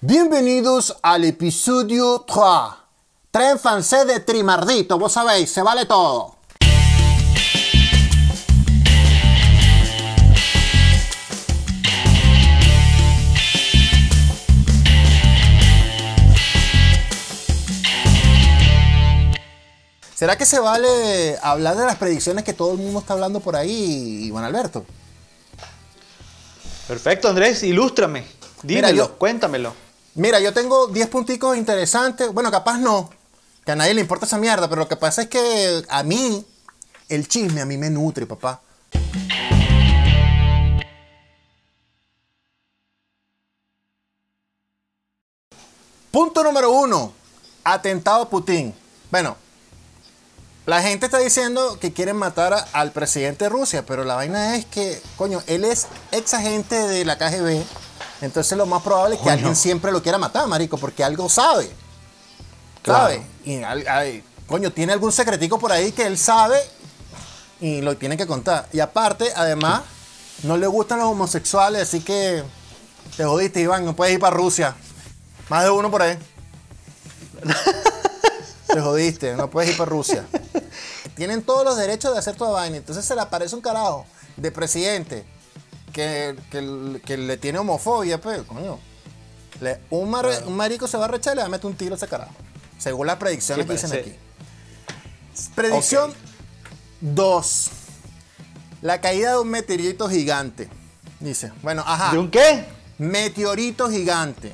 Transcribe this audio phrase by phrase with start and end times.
[0.00, 2.38] Bienvenidos al episodio 3.
[3.32, 6.36] Tren francés de Trimardito, vos sabéis, se vale todo.
[20.14, 23.54] ¿Será que se vale hablar de las predicciones que todo el mundo está hablando por
[23.54, 24.84] ahí, Iván Alberto?
[26.88, 28.24] Perfecto, Andrés, ilústrame.
[28.62, 29.72] Dímelo, yo- cuéntamelo.
[30.18, 32.32] Mira, yo tengo 10 punticos interesantes.
[32.34, 33.08] Bueno, capaz no.
[33.64, 36.44] Que a nadie le importa esa mierda, pero lo que pasa es que a mí,
[37.08, 38.60] el chisme a mí me nutre, papá.
[46.10, 47.12] Punto número uno.
[47.62, 48.74] Atentado a Putin.
[49.12, 49.36] Bueno,
[50.66, 54.66] la gente está diciendo que quieren matar al presidente de Rusia, pero la vaina es
[54.66, 57.62] que, coño, él es ex agente de la KGB.
[58.20, 59.34] Entonces lo más probable es que Coño.
[59.34, 61.70] alguien siempre lo quiera matar, marico, porque algo sabe.
[62.82, 63.00] Claro.
[63.14, 63.22] ¿Sabe?
[63.44, 66.58] Y, al- ay, coño, tiene algún secretico por ahí que él sabe
[67.60, 68.68] y lo tiene que contar.
[68.72, 69.82] Y aparte, además,
[70.42, 72.42] no le gustan los homosexuales, así que
[73.16, 74.74] te jodiste, Iván, no puedes ir para Rusia.
[75.48, 76.18] Más de uno por ahí.
[78.66, 80.26] te jodiste, no puedes ir para Rusia.
[81.14, 82.76] Tienen todos los derechos de hacer toda vaina.
[82.76, 85.24] Entonces se le aparece un carajo de presidente
[85.92, 88.78] que, que- que le tiene homofobia, pues, coño.
[89.60, 91.74] Le- un, mar- un marico se va a rechar y le va a meter un
[91.76, 92.32] tiro a ese carajo.
[92.78, 94.14] Según las predicciones Sí, que dicen aquí.
[95.54, 96.12] Predicción
[97.00, 97.70] 2.
[98.82, 100.68] La caída de un meteorito gigante.
[101.20, 102.12] Dice, bueno, ajá.
[102.12, 102.64] ¿De un qué?
[102.98, 104.52] Meteorito gigante.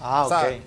[0.00, 0.30] Ah, ok.
[0.30, 0.62] ¿Sabe?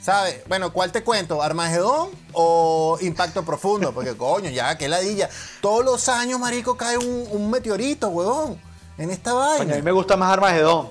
[0.00, 0.44] ¿Sabe?
[0.48, 1.42] Bueno, ¿cuál te cuento?
[1.42, 3.92] ¿Armagedón o Impacto Profundo?
[3.92, 5.28] Porque, coño, ya, qué ladilla.
[5.60, 8.60] Todos los años, marico, cae un, un meteorito, huevón.
[8.98, 9.76] En esta Coño, a vaina.
[9.76, 10.88] mí me gusta más Armagedón.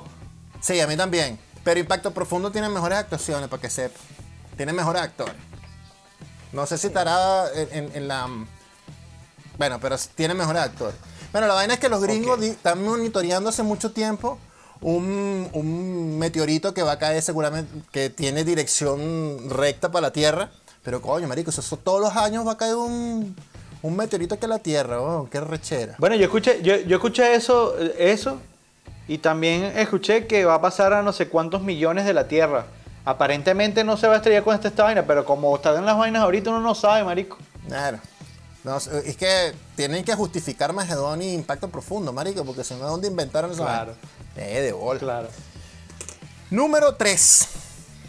[0.62, 1.38] Sí, a mí también.
[1.64, 4.00] Pero Impacto Profundo tiene mejores actuaciones, para que sepa.
[4.56, 5.36] Tiene mejores actores.
[6.54, 8.28] No sé si estará en, en- en la...
[9.58, 10.96] Bueno, pero tiene mejores actores.
[11.32, 14.38] Bueno, la vaina es que los gringos están monitoreando hace mucho tiempo
[14.82, 20.52] un, un meteorito que va a caer seguramente, que tiene dirección recta para la Tierra.
[20.84, 23.36] Pero coño, marico, eso, eso todos los años va a caer un,
[23.82, 25.96] un meteorito que la Tierra, oh, qué rechera.
[26.00, 28.40] Bueno, yo escuché, yo, yo escuché eso, eh, eso,
[29.08, 32.66] y también escuché que va a pasar a no sé cuántos millones de la Tierra.
[33.06, 36.22] Aparentemente no se va a estrellar con esta, esta vaina, pero como están las vainas
[36.24, 37.38] ahorita uno no sabe, marico.
[37.68, 38.00] Claro.
[38.64, 43.08] No, es que tienen que justificar Magedón y Impacto Profundo, marico, porque si no, ¿dónde
[43.08, 43.94] inventaron esa Claro.
[44.36, 44.50] vaina?
[44.52, 45.00] Eh, de bola.
[45.00, 45.28] Claro.
[46.50, 47.48] Número 3.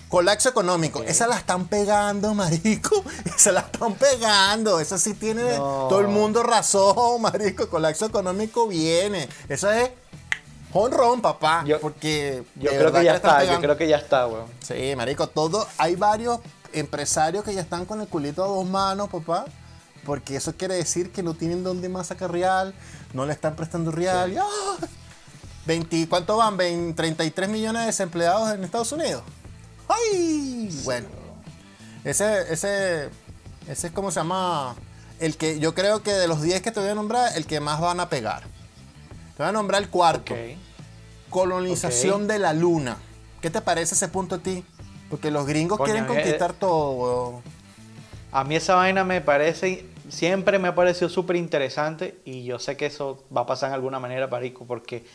[0.09, 1.03] Colapso económico.
[1.03, 3.05] Esa la están pegando, marico.
[3.37, 4.81] Esa la están pegando.
[4.81, 5.87] Esa sí tiene No.
[5.89, 7.69] todo el mundo razón, marico.
[7.69, 9.29] Colapso económico viene.
[9.49, 9.91] Eso es
[10.73, 11.63] honrón, papá.
[11.67, 14.47] Yo- porque Yo creo que ya está, yo creo que ya está, weón.
[14.67, 16.41] Sí, marico, todo, hay varios
[16.73, 19.47] empresarios que ya están con el culito a dos manos, papá,
[20.05, 22.75] porque eso quiere decir que no tienen dónde más sacar real,
[23.15, 24.33] no le están prestando real.
[24.33, 24.45] y, ¡ah!
[25.67, 26.57] 20, ¿Cuánto van?
[26.57, 29.23] 20, 33 millones de desempleados en Estados Unidos.
[29.89, 30.81] ¡Ay!
[30.85, 31.09] Bueno,
[32.05, 33.09] ese, ese,
[33.67, 34.77] ese es como se llama,
[35.19, 37.61] el que yo creo que de los 10 que te voy a nombrar, el que
[37.61, 38.43] más van a pegar.
[39.37, 40.35] Te voy a nombrar el cuarto.
[41.31, 42.97] Colonización de la luna.
[43.41, 44.65] ¿Qué te parece ese punto a ti?
[45.11, 47.43] Porque los gringos Coño, quieren eh, conquistar todo, weón.
[48.33, 52.77] A mí esa vaina me parece, siempre me ha parecido súper interesante y yo sé
[52.77, 55.07] que eso va a pasar en alguna manera, marico, porque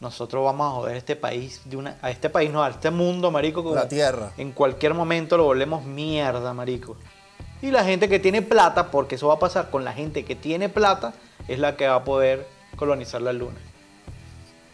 [0.00, 3.30] nosotros vamos a joder este país, de una, a este país no, a este mundo,
[3.30, 4.32] marico, como La tierra.
[4.38, 6.96] en cualquier momento lo volvemos mierda, marico.
[7.62, 10.34] Y la gente que tiene plata, porque eso va a pasar con la gente que
[10.34, 11.12] tiene plata,
[11.48, 13.58] es la que va a poder colonizar la luna.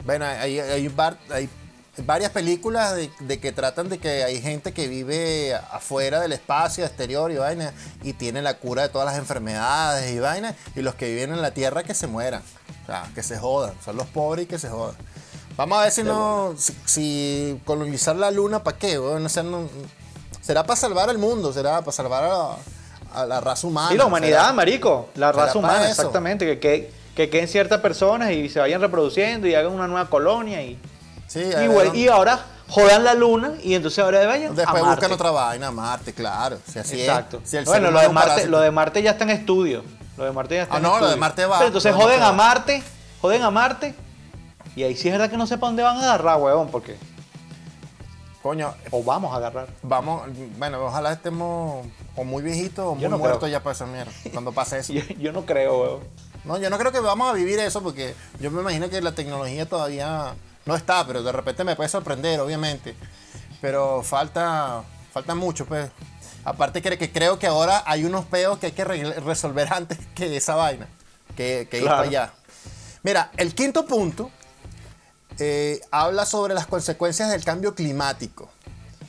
[0.04, 1.48] Bueno, hay, hay var- hay
[2.04, 6.84] varias películas de, de que tratan de que hay gente que vive afuera del espacio
[6.84, 10.94] exterior y vaina y tiene la cura de todas las enfermedades y vaina y los
[10.94, 12.42] que viven en la tierra que se mueran.
[12.82, 13.72] O sea, que se jodan.
[13.84, 14.94] Son los pobres y que se jodan.
[15.56, 16.54] Vamos a ver si no.
[16.58, 18.98] Si, si colonizar la luna, ¿para qué?
[18.98, 19.68] O sea, no-
[20.42, 23.88] será para salvar al mundo, será para salvar a, a la raza humana.
[23.90, 25.08] Sí, la humanidad, será- marico.
[25.14, 26.44] La raza humana, exactamente.
[26.46, 30.62] Que, que, que queden ciertas personas y se vayan reproduciendo y hagan una nueva colonia
[30.62, 30.78] y...
[31.26, 34.54] Sí, Y, a ver, güey, ¿dónde- y ahora jodan la luna y entonces ahora vayan
[34.54, 35.00] Después a Marte.
[35.00, 36.58] buscan otra vaina, Marte, claro.
[36.70, 37.08] Si así es.
[37.08, 37.40] Exacto.
[37.44, 38.50] Si el bueno, lo de, Marte, parásito.
[38.50, 39.84] lo de Marte ya está en estudio.
[40.16, 41.16] Lo de Marte ya está Ah, en no, lo de.
[41.16, 42.32] Marte va, Pero entonces de joden a.
[42.32, 42.82] Marte,
[43.20, 43.94] joden a Marte.
[44.74, 46.96] Y ahí sí es verdad que no sé para dónde van a agarrar, huevón, porque...
[48.42, 49.66] Coño, O vamos a agarrar.
[49.82, 50.22] vamos,
[50.56, 51.84] bueno, ojalá estemos
[52.14, 53.50] o muy viejitos o muy no muertos creo.
[53.52, 54.12] ya para esa mierda.
[54.32, 54.92] Cuando pase eso.
[54.92, 56.00] Yo, yo no creo, huevón.
[56.44, 59.12] No, yo no creo que vamos a vivir eso porque yo me imagino que la
[59.16, 60.34] tecnología todavía
[60.66, 62.94] no está, pero de repente me puede sorprender, obviamente.
[63.60, 64.82] Pero falta,
[65.12, 65.90] falta mucho, pues.
[66.44, 69.98] Aparte que, que creo que ahora hay unos peos que hay que re- resolver antes
[70.14, 70.86] que esa vaina,
[71.36, 72.32] que, que ir para allá.
[73.02, 74.30] Mira, el quinto punto
[75.38, 78.48] eh, habla sobre las consecuencias del cambio climático.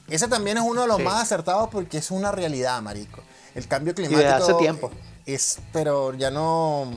[0.07, 1.03] Ese también es uno de los Sí.
[1.03, 3.21] más acertados porque es una realidad, marico.
[3.55, 4.91] El cambio desde climático hace tiempo.
[5.25, 6.91] es, pero ya no,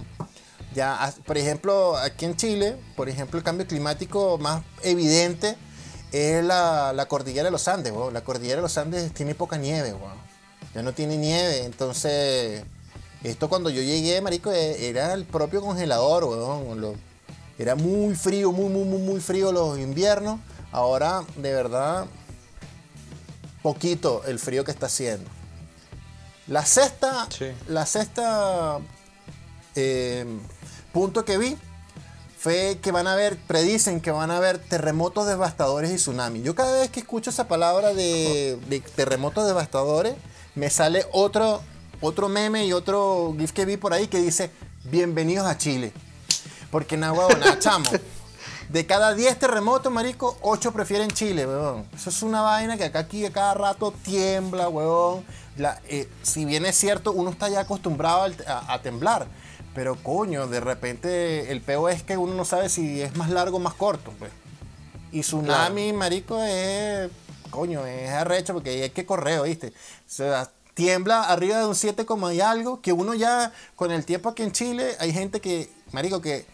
[0.75, 5.57] ya, por ejemplo, aquí en Chile, por ejemplo, el cambio climático más evidente
[6.13, 7.93] es la, la cordillera de los Andes.
[8.13, 9.95] La cordillera de los Andes tiene poca nieve.
[10.75, 12.63] Ya no tiene nieve, entonces
[13.25, 16.81] esto cuando yo llegué, marico, e- era el propio congelador, weón.
[16.81, 16.95] Lo-
[17.59, 20.41] era muy frío, muy, muy, muy, muy frío los inviernos.
[20.73, 22.07] Ahora, de verdad,
[23.63, 25.29] poquito el frío que está haciendo.
[26.47, 27.47] La sexta, Sí.
[27.69, 28.79] la sexta
[29.77, 30.25] eh,
[30.93, 31.57] punto que vi
[32.39, 36.43] fue que van a haber, predicen que van a haber terremotos devastadores y tsunamis.
[36.43, 40.15] Yo cada vez que escucho esa palabra de, de terremotos devastadores,
[40.55, 41.61] me sale otro,
[42.01, 44.51] otro meme y otro GIF que vi por ahí que dice,
[44.85, 45.93] bienvenidos a Chile.
[46.71, 47.29] Porque en agua,
[47.59, 47.91] chamo.
[48.71, 51.87] De cada 10 terremotos, marico, 8 prefieren Chile, weón.
[51.95, 55.25] Eso es una vaina que acá aquí a cada rato tiembla, weón.
[55.57, 59.27] La- eh, si bien es cierto, uno está ya acostumbrado al- a, a temblar.
[59.81, 63.57] Pero coño, de repente el peo es que uno no sabe si es más largo
[63.57, 64.31] o más corto, pues.
[65.11, 67.11] Y tsunami, marico, es.
[67.49, 69.69] Coño, es arrecho porque hay que correr, ¿viste?
[69.69, 69.73] O
[70.05, 74.29] sea, tiembla arriba de un 7, coma y algo, que uno ya, con el tiempo
[74.29, 76.45] aquí en Chile, hay gente que, marico, que,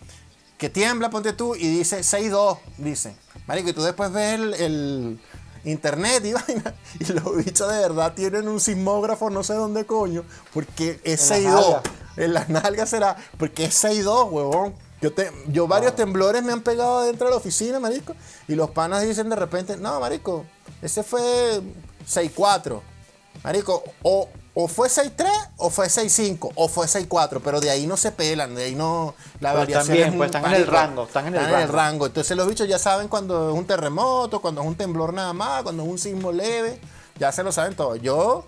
[0.56, 3.16] que tiembla, ponte tú, y dice 6-2, dice.
[3.48, 5.20] Marico, y tú después ves el, el
[5.64, 10.22] internet y vaina, y los bichos de verdad tienen un sismógrafo no sé dónde coño,
[10.54, 11.82] porque es En las 6-2.
[12.16, 14.74] En las nalgas será, porque es 6-2, huevón.
[15.00, 18.14] Yo, te, yo varios temblores me han pegado dentro de la oficina, marico,
[18.48, 20.44] y los panas dicen de repente, no, marico,
[20.80, 21.60] ese fue
[22.08, 22.80] 6-4.
[23.44, 25.26] Marico, o, o fue 6-3,
[25.58, 29.14] o fue 6-5, o fue 6-4, pero de ahí no se pelan, de ahí no...
[29.40, 31.68] La Pero variación están bien, es pues, están en el marico, rango, están en el
[31.68, 32.06] rango.
[32.06, 35.62] Entonces los bichos ya saben cuando es un terremoto, cuando es un temblor nada más,
[35.62, 36.80] cuando es un sismo leve,
[37.18, 37.96] ya se lo saben todo.
[37.96, 38.46] Yo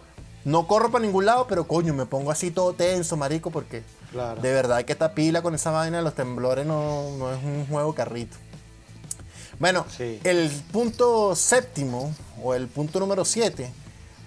[0.48, 4.40] no corro para ningún lado, pero coño, me pongo así todo tenso, marico, porque Claro.
[4.40, 7.66] de verdad que esta pila con esa vaina de los temblores no, no es un
[7.66, 8.36] juego carrito.
[9.58, 10.20] Bueno, Sí.
[10.24, 13.70] el punto séptimo, o el punto número 7,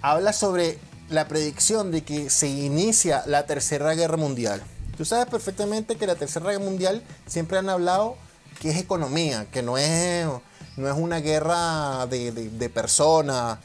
[0.02, 0.78] habla sobre
[1.08, 4.62] la predicción de que se inicia la Tercera Guerra Mundial.
[4.96, 8.16] Tú sabes perfectamente que la Tercera Guerra Mundial siempre han hablado
[8.60, 10.26] que es economía, que no es,
[10.76, 13.58] no es una guerra de, de- de personas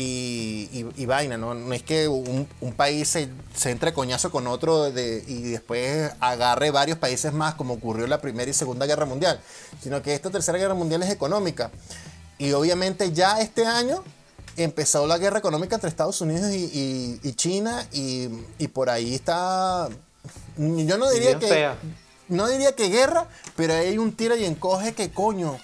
[0.00, 1.52] y, y- y vaina, ¿no?
[1.54, 6.10] No es que un, un país se, se entre coñazo con otro de- y después
[6.20, 9.40] agarre varios países más, como ocurrió en la Primera y Segunda Guerra Mundial,
[9.82, 11.70] sino que esta Tercera Guerra Mundial es económica.
[12.38, 14.02] Y obviamente ya este año
[14.56, 19.88] empezó la guerra económica entre Estados Unidos y, China y, y por ahí está...
[20.56, 21.46] Yo no diría que...
[21.46, 21.76] fea.
[22.28, 23.26] No diría que guerra,
[23.56, 25.58] pero hay un tira y encoge que coño,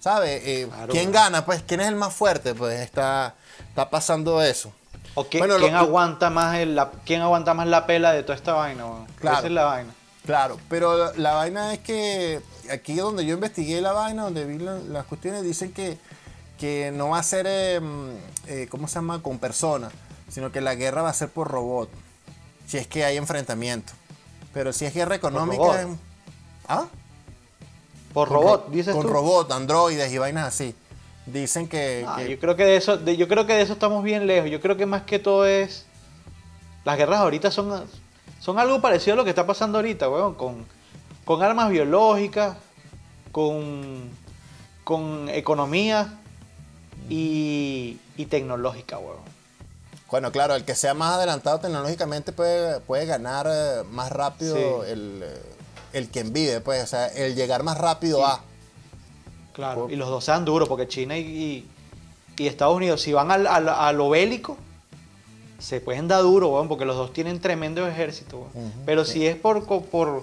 [0.00, 0.42] ¿sabes?
[0.44, 0.92] Eh, Claro.
[0.92, 1.44] ¿Quién gana?
[1.46, 2.54] Pues, ¿quién es el más fuerte?
[2.54, 3.36] Pues está,
[3.68, 4.72] está pasando eso.
[5.14, 8.22] ¿O qué- Bueno, lo- quién, aguanta más el- la, quién aguanta más la pela de
[8.22, 8.84] toda esta vaina?
[9.20, 9.38] Claro.
[9.38, 9.94] Esa es la vaina.
[10.24, 14.58] Claro, pero la, la vaina es que aquí donde yo investigué la vaina, donde vi
[14.58, 15.98] la- las cuestiones, dicen que,
[16.58, 18.10] que no va a ser, eh, mm,
[18.48, 19.92] eh, ¿cómo se llama?, con personas,
[20.28, 21.88] sino que la guerra va a ser por robot,
[22.66, 23.92] si es que hay enfrentamiento.
[24.52, 25.62] Pero si es guerra económica...
[25.62, 25.78] robot.
[25.80, 25.96] em,
[26.68, 26.84] ¿Ah?
[28.12, 29.08] Por Con robot, ro- dices Con tú.
[29.12, 30.74] robot, androides y vainas así.
[31.32, 32.04] Dicen que...
[32.06, 34.26] Ah, que- yo creo que de eso, de- yo creo que de eso estamos bien
[34.26, 34.50] lejos.
[34.50, 35.84] Yo creo que más que todo es.
[36.84, 37.84] Las guerras ahorita son,
[38.40, 40.34] son algo parecido a lo que está pasando ahorita, weón.
[40.34, 40.64] Con,
[41.24, 42.56] con armas biológicas,
[43.32, 44.08] con,
[44.84, 46.14] con economía
[47.08, 49.28] y, y tecnológica, weón.
[50.10, 54.90] Bueno, claro, el que sea más adelantado tecnológicamente puede, puede ganar eh, más rápido Sí.
[54.92, 55.42] el, eh,
[55.92, 58.24] el quien vive, pues, o sea, el llegar más rápido Sí.
[58.26, 58.40] a...
[59.58, 59.82] Claro.
[59.82, 61.68] Por- Y los dos sean duros, porque China y, y-
[62.36, 64.56] y Estados Unidos, si van al- al- a lo bélico,
[65.58, 68.46] se pueden dar duro, porque los dos tienen tremendo ejército,
[68.86, 69.14] Pero sí.
[69.14, 70.22] si es por, por,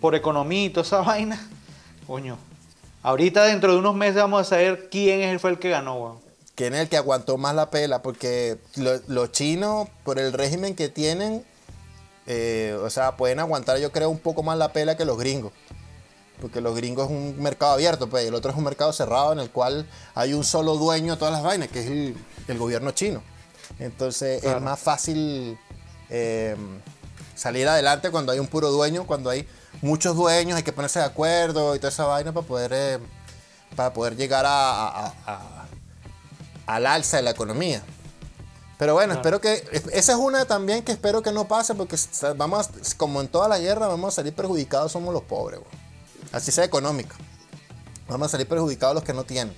[0.00, 1.48] por economía y toda esa vaina,
[2.08, 2.36] coño.
[3.04, 5.94] Ahorita dentro de unos meses vamos a saber quién es el, fue el que ganó,
[5.94, 6.18] weón.
[6.56, 8.02] ¿Quién es el que aguantó más la pela?
[8.02, 11.44] Porque lo- los chinos, por el régimen que tienen,
[12.26, 15.52] eh, o sea, pueden aguantar yo creo un poco más la pela que los gringos.
[16.42, 19.32] Porque los gringos es un mercado abierto, pues, y el otro es un mercado cerrado
[19.32, 22.16] en el cual hay un solo dueño de todas las vainas, que es el,
[22.48, 23.22] el gobierno chino.
[23.78, 24.58] Entonces Claro.
[24.58, 25.56] es más fácil
[26.10, 26.56] eh,
[27.36, 29.48] salir adelante cuando hay un puro dueño, cuando hay
[29.82, 32.98] muchos dueños, hay que ponerse de acuerdo y toda esa vaina para poder, eh,
[33.76, 35.66] para poder llegar a, a-
[36.66, 37.82] al alza de la economía.
[38.78, 39.64] Pero bueno, espero que.
[39.92, 41.96] Esa es una también que espero que no pase porque
[42.36, 45.81] vamos, como en toda la guerra, vamos a salir perjudicados, somos los pobres, güey.
[46.32, 47.14] Así sea económica.
[48.08, 49.54] Vamos a salir perjudicados los que no tienen.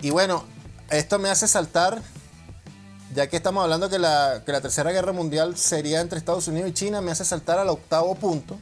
[0.00, 0.44] Y bueno,
[0.90, 2.00] esto me hace saltar,
[3.14, 6.70] ya que estamos hablando que la, que la tercera guerra mundial sería entre Estados Unidos
[6.70, 8.58] y China, me hace saltar al octavo punto,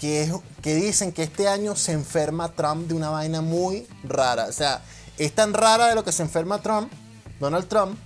[0.00, 4.46] que, es, que dicen que este año se enferma Trump de una vaina muy rara.
[4.46, 4.82] O sea,
[5.18, 6.92] es tan rara de lo que se enferma Trump,
[7.38, 7.98] Donald Trump,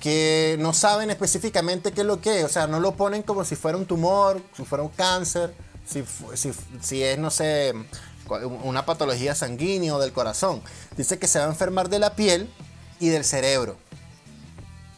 [0.00, 2.44] que no saben específicamente qué es lo que es.
[2.44, 5.54] O sea, no lo ponen como si fuera un tumor, si fuera un cáncer,
[5.90, 6.04] si,
[6.34, 7.74] si, si es, no sé,
[8.62, 10.62] una patología sanguínea o del corazón.
[10.96, 12.52] Dice que se va a enfermar de la piel
[13.00, 13.76] y del cerebro.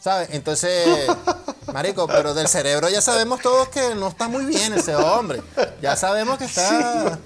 [0.00, 0.30] ¿Sabes?
[0.32, 1.06] Entonces,
[1.72, 5.40] marico, pero del cerebro ya sabemos todos que no está muy bien ese hombre.
[5.80, 7.18] Ya sabemos que está,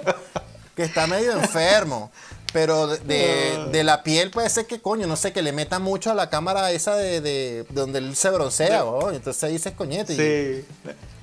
[0.75, 2.11] que está medio enfermo.
[2.53, 6.11] Pero de, de- la piel puede ser que, coño, no sé, que le meta mucho
[6.11, 8.83] a la cámara esa de, de- de donde él se broncea.
[9.13, 10.15] Entonces ahí dices coñete.
[10.15, 10.65] y- Sí.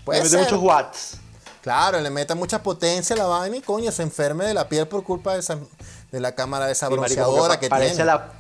[0.05, 0.39] Puede Le mete ser.
[0.41, 1.17] muchos watts.
[1.63, 4.86] Claro, le meta mucha potencia a la vaina y coño, se enferme de la piel
[4.88, 5.58] por culpa de, esa,
[6.12, 8.03] de la cámara de esa Sí, bronceadora que pa- tiene.
[8.03, 8.32] La,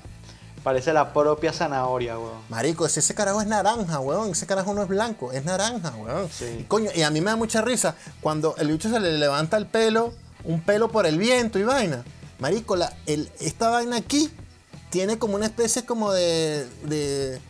[0.61, 2.41] parece la propia zanahoria, weón.
[2.49, 4.31] Marico, ese, ese carajo es naranja, weón.
[4.31, 6.29] Ese carajo no es blanco, es naranja, weón.
[6.29, 6.57] Sí.
[6.59, 9.55] Y, coño, y a mí me da mucha risa cuando el bicho se le levanta
[9.55, 10.13] el pelo,
[10.43, 12.03] un pelo por el viento y vaina.
[12.39, 14.29] Marico, la, el- esta vaina aquí
[14.89, 17.41] tiene como una especie como de, de,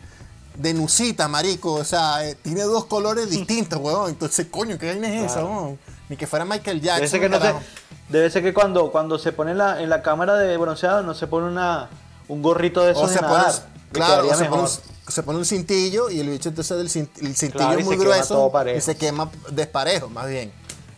[0.54, 1.74] de nusita, marico.
[1.74, 4.10] O sea, eh, tiene dos colores distintos, weón.
[4.10, 5.78] Entonces, coño, ¿qué vaina es esa, weón?
[6.08, 7.08] Ni que fuera Michael Debe Jackson.
[7.08, 7.60] ser que no se, carajo.
[8.08, 11.14] debe ser que cuando, cuando se pone en la, en la cámara de bronceado no
[11.14, 11.88] se pone una,
[12.28, 13.52] un gorrito de esos O de se pone, nadar,
[13.92, 14.80] que claro, o se pone, un, mejor.
[15.08, 18.80] se pone un cintillo y el bicho entonces el cintillo Claro, es muy grueso y
[18.82, 20.52] se quema desparejo, más bien.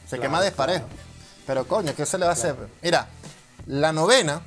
[0.04, 0.86] Se Claro, quema desparejo.
[1.46, 2.56] Pero coño, ¿qué se le va a hacer?
[2.82, 3.06] Mira,
[3.66, 4.40] la novena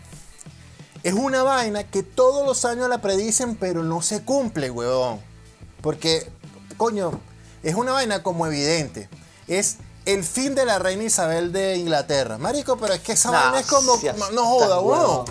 [1.04, 5.20] es una vaina que todos los años la predicen, pero no se cumple, huevón.
[5.82, 6.30] Porque,
[6.78, 7.20] coño,
[7.64, 9.10] es una vaina como evidente.
[9.48, 12.38] Es el fin de la reina Isabel de Inglaterra.
[12.38, 13.98] Marico, pero es que esa Nah, vaina es como.
[14.34, 15.08] No, joda, huevón.
[15.10, 15.26] huevón.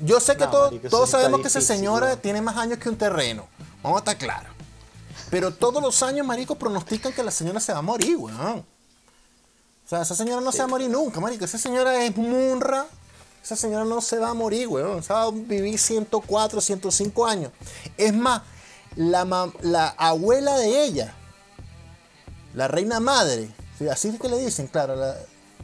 [0.00, 2.18] Yo sé que No, todo- marico, todos sabemos que esa señora weón.
[2.20, 3.46] tiene más años que un terreno.
[3.82, 4.50] Vamos a estar claros.
[5.30, 8.64] Pero todos los años, marico, pronostican que la señora se va a morir, weón.
[9.84, 11.44] O sea, esa señora no se va a morir nunca, marico.
[11.44, 12.86] Esa señora es munra.
[13.42, 14.98] Esa señora no se va a morir, weón.
[14.98, 17.52] Esa va a vivir 104, 105 años.
[17.96, 18.42] Es más,
[18.96, 21.14] la, abuela de ella,
[22.54, 23.88] la reina madre, ¿sí?
[23.88, 24.94] así es que le dicen, claro.
[24.96, 25.16] la-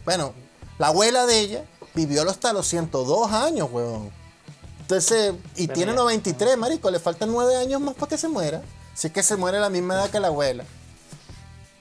[0.05, 0.33] bueno,
[0.79, 1.65] la abuela de ella
[1.95, 4.11] vivió hasta los 102 años, weón.
[4.81, 8.63] Entonces, y tiene mira, 93, marico, le faltan 9 años más para que se muera.
[8.95, 10.65] Si es que se muere a la misma edad que la abuela.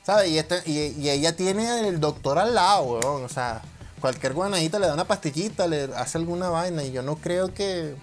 [0.03, 0.29] ¿Sabes?
[0.29, 3.23] Y, este, y, y ella tiene el doctor al lado, weón.
[3.23, 3.61] O sea,
[3.99, 6.83] cualquier guanadita le da una pastillita, le hace alguna vaina.
[6.83, 7.95] Y yo no creo que,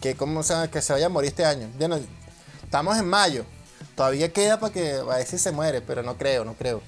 [0.00, 1.68] que, como, sea, que se vaya a morir este año.
[1.78, 1.98] Ya no-
[2.64, 3.44] estamos en mayo.
[3.96, 6.80] Todavía queda para que a ver si se muere, pero no creo, no creo.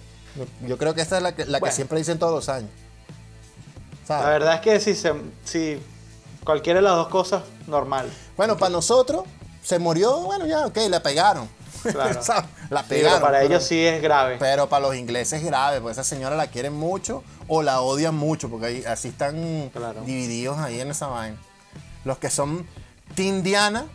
[0.66, 1.74] Yo, creo que esta es la que, la que Bueno.
[1.76, 2.70] siempre dicen todos los años.
[4.06, 4.24] ¿Sabes?
[4.24, 5.12] La verdad es que si, se,
[5.44, 5.82] si
[6.44, 8.10] cualquiera de las dos cosas, normal.
[8.36, 9.24] Bueno, para nosotros
[9.62, 11.48] se murió, bueno, ya, ok, la pegaron.
[11.82, 12.20] Claro.
[12.70, 13.20] La Sí, pegaron.
[13.20, 14.36] para pero- ellos sí es grave.
[14.38, 18.14] Pero para los ingleses es grave, porque esa señora la quieren mucho o la odian
[18.14, 20.02] mucho, porque ahí, así están Claro.
[20.02, 21.36] divididos ahí en esa vaina.
[22.04, 22.66] Los que son
[23.14, 23.86] Team Diana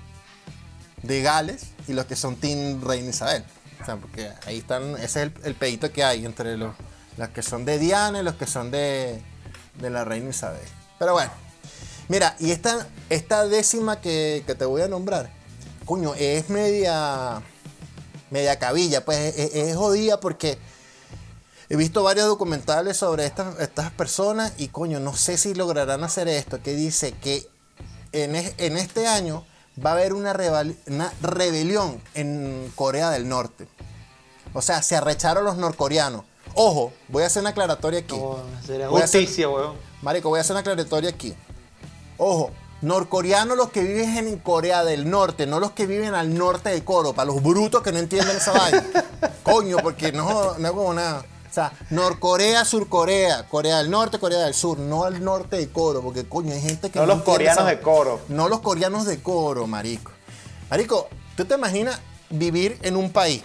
[1.04, 3.44] de Gales y los que son Team Reina Isabel.
[3.82, 6.74] O sea, porque ahí están, ese es el, el pedito que hay entre los,
[7.18, 9.22] los que son de Diana y los que son de,
[9.80, 10.62] de la Reina Isabel.
[11.00, 11.32] Pero bueno,
[12.08, 15.30] mira, y esta, esta décima que, que te voy a nombrar,
[15.86, 17.42] coño, es media
[18.30, 20.58] media cabilla, pues es, jodida porque
[21.70, 26.28] he visto varios documentales sobre estas, estas personas y coño, no sé si lograrán hacer
[26.28, 27.48] esto, que dice que
[28.14, 29.46] en, es- en este año
[29.86, 33.68] va a haber una, rebel- una rebelión en Corea del Norte.
[34.54, 36.24] O sea, se arrecharon los norcoreanos.
[36.56, 38.18] Ojo, voy a hacer una aclaratoria aquí.
[38.18, 39.76] No, sería Voy a hacer- justicia, weón.
[40.02, 41.36] Marico, voy a hacer una aclaratoria aquí.
[42.18, 46.70] Ojo, norcoreanos los que viven en Corea del Norte, no los que viven al norte
[46.70, 48.84] de Coro, para los brutos que no entienden esa vaina.
[49.44, 51.26] Coño, porque no, no es como nada.
[51.50, 56.02] O sea, Norcorea, Surcorea, Corea del Norte, Corea del Sur, no al norte de Coro,
[56.02, 58.20] porque coño, hay gente que No los entiende coreanos esa- de coro.
[58.28, 60.12] No los coreanos de Coro, marico.
[60.70, 63.42] Marico, ¿tú te imaginas vivir en un país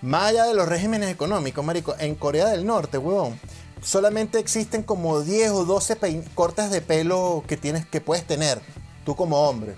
[0.00, 3.38] más allá de los regímenes económicos, marico, en Corea del Norte, huevón,
[3.82, 8.60] solamente existen como 10 o 12 pein- cortes de pelo que tienes que puedes tener
[9.04, 9.74] tú como hombre.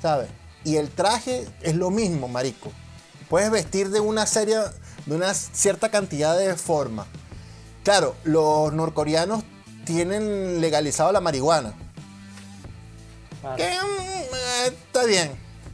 [0.00, 0.28] ¿Sabes?
[0.64, 2.70] Y el traje es lo mismo, marico.
[3.28, 4.58] Puedes vestir de una serie
[5.06, 7.06] de una cierta cantidad de formas.
[7.82, 9.42] Claro, los norcoreanos
[9.84, 11.74] tienen legalizado la marihuana.
[13.56, 15.32] Que mm, eh, está bien.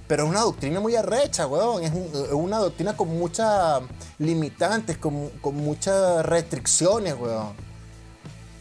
[0.09, 1.85] Pero es una doctrina muy arrecha, weón.
[1.85, 3.83] Es, un- es una doctrina con muchas
[4.19, 7.53] limitantes, con, con muchas restricciones, weón.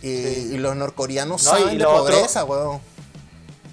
[0.01, 0.50] Y, Sí.
[0.54, 2.80] y los norcoreanos No, saben de lo otro- pobreza, weón.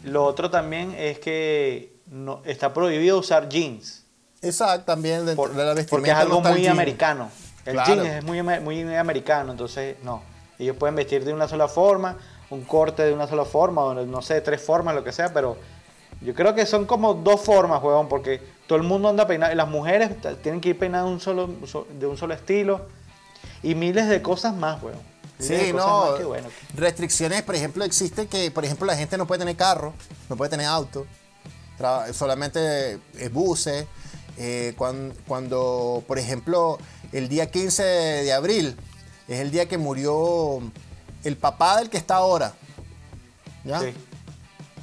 [0.04, 4.04] Lo otro también es que no, está prohibido usar jeans.
[4.42, 5.90] Exacto, también dentro por- de la vestimenta.
[5.90, 7.30] porque es algo no el muy americano.
[7.64, 7.94] El Claro.
[8.02, 10.22] jean es muy, muy americano, entonces no.
[10.58, 12.18] Ellos pueden vestir de una sola forma,
[12.50, 15.56] un corte de una sola forma, o no sé, tres formas, lo que sea, pero
[16.20, 19.56] yo creo que son como dos formas, huevón, porque todo el mundo anda peinado, y
[19.56, 20.10] las mujeres
[20.42, 22.86] tienen que ir peinadas de un solo, so- de un solo estilo,
[23.62, 25.00] y miles de cosas más, huevón.
[25.38, 26.12] Sí, no.
[26.12, 26.48] más bueno.
[26.74, 29.92] Restricciones, por ejemplo, existe que, por ejemplo, la gente no puede tener carro,
[30.28, 31.06] no puede tener auto,
[32.12, 32.98] solamente
[33.32, 33.86] buses.
[34.36, 36.78] Eh, cuan- cuando, por ejemplo,
[37.12, 38.76] el día 15 de abril
[39.28, 40.60] es el día que murió
[41.22, 42.52] el papá del que está ahora.
[43.64, 43.80] ¿Ya?
[43.80, 43.94] Sí.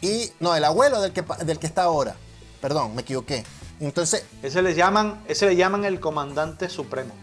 [0.02, 2.16] Y, no, el abuelo del que, del que está ahora.
[2.62, 3.44] Perdón, me equivoqué.
[3.80, 7.14] Entonces, Ese le llaman, ese le llaman el comandante supremo.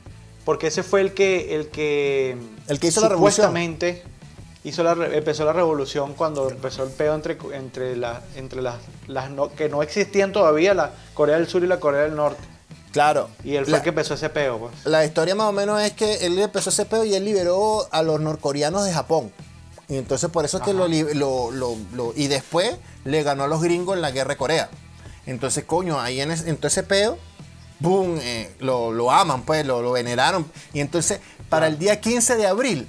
[0.45, 2.37] Porque ese fue el que, el que,
[2.69, 3.35] El que hizo la revolución.
[3.49, 4.03] supuestamente
[4.65, 9.31] hizo la empezó la revolución cuando empezó el peo entre, entre, la- entre las, las
[9.31, 12.43] no- que no existían todavía la Corea del Sur y la Corea del Norte.
[12.93, 13.29] claro.
[13.45, 14.73] Y él fue la- el que empezó ese peo, pues.
[14.85, 18.03] La historia más o menos es que él empezó ese pedo y él liberó a
[18.03, 19.33] los norcoreanos de Japón.
[19.89, 23.49] Y entonces por eso es que lo, lo- lo- lo- Y después le ganó a
[23.49, 24.69] los gringos en la guerra de Corea.
[25.27, 27.19] Entonces, coño, ahí en, ese- en todo ese pedo,
[27.81, 30.51] boom, eh, lo, lo aman, pues, lo, lo veneraron.
[30.73, 32.87] Y entonces, para el día 15 de abril,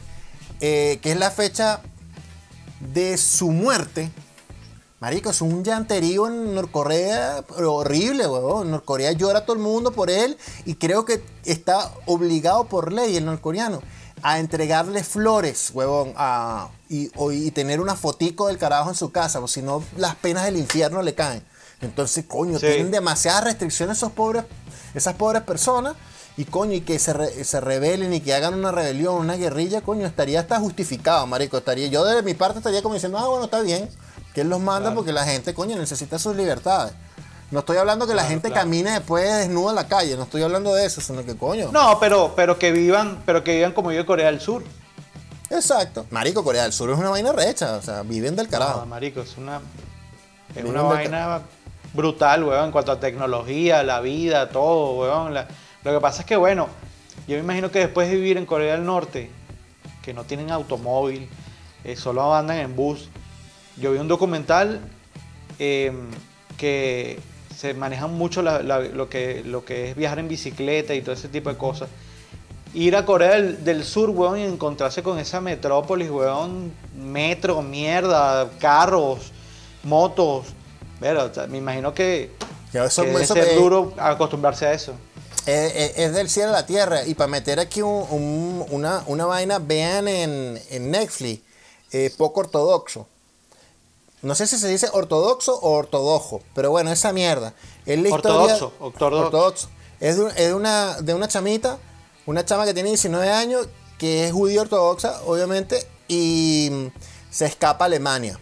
[0.61, 1.81] eh, que es la fecha
[2.93, 4.09] de su muerte,
[4.99, 8.65] Marico, es un llanterío en Norcorea horrible, huevón.
[8.67, 13.15] En Norcorea llora todo el mundo por él y creo que está obligado por ley
[13.15, 13.81] el norcoreano
[14.23, 19.11] a entregarle flores, huevón, a- y, o- y tener una fotico del carajo en su
[19.11, 21.43] casa, porque si no las penas del infierno le caen.
[21.81, 22.65] Entonces, coño, Sí.
[22.67, 24.43] tienen demasiadas restricciones esos pobres,
[24.93, 25.95] esas pobres personas.
[26.37, 29.81] Y coño, y que se, re- se rebelen y que hagan una rebelión, una guerrilla,
[29.81, 31.57] coño, estaría hasta justificado, marico.
[31.57, 33.89] Estaría, yo de mi parte estaría como diciendo, ah, bueno, está bien,
[34.33, 34.95] que él los manda Claro.
[34.95, 36.93] porque la gente, coño, necesita sus libertades.
[37.51, 38.61] No estoy hablando que la gente claro.
[38.63, 41.71] camine después desnuda en la calle, no estoy hablando de eso, sino que coño.
[41.71, 44.63] No, pero, pero que vivan, pero que vivan como vive Corea del Sur.
[45.49, 46.05] Exacto.
[46.11, 48.85] Marico, Corea del Sur es una vaina recha, o sea, viven del No, carajo.
[48.85, 49.57] marico, es una,
[50.49, 51.41] es Viven una vaina
[51.93, 55.33] brutal, weón, en cuanto a tecnología, la vida, todo, weón.
[55.33, 55.47] La-
[55.83, 56.67] lo que pasa es que, bueno,
[57.27, 59.31] yo me imagino que después de vivir en Corea del Norte,
[60.03, 61.27] que no tienen automóvil,
[61.83, 63.09] eh, solo andan en bus,
[63.77, 64.81] yo vi un documental
[65.57, 65.91] eh,
[66.57, 67.19] que
[67.59, 71.11] se manejan mucho la- la- lo, que, lo que es viajar en bicicleta y todo
[71.13, 71.89] ese tipo de cosas.
[72.73, 78.49] Ir a Corea del, del Sur, weón, y encontrarse con esa metrópolis, weón, metro, mierda,
[78.59, 79.31] carros,
[79.83, 80.45] motos.
[81.01, 82.31] Pero, o sea, me imagino que,
[82.71, 84.93] Que eso- debe eso ser me- duro acostumbrarse a eso.
[85.45, 87.05] Es, es- es del cielo a la tierra.
[87.05, 91.41] Y para meter aquí un- un- una, una vaina, vean en, en Netflix,
[91.91, 93.07] eh, poco ortodoxo.
[94.21, 97.53] No sé si se dice ortodoxo o ortodoxo, pero bueno, esa mierda.
[97.85, 98.55] Es la historia.
[98.55, 99.25] Ortodoxo, ortodoxo.
[99.25, 99.69] ortodoxo.
[99.99, 101.77] Es, de, es de una, de una chamita,
[102.25, 106.91] una chama que tiene 19 años, que es judía ortodoxa, obviamente, y
[107.29, 108.39] se escapa a Alemania.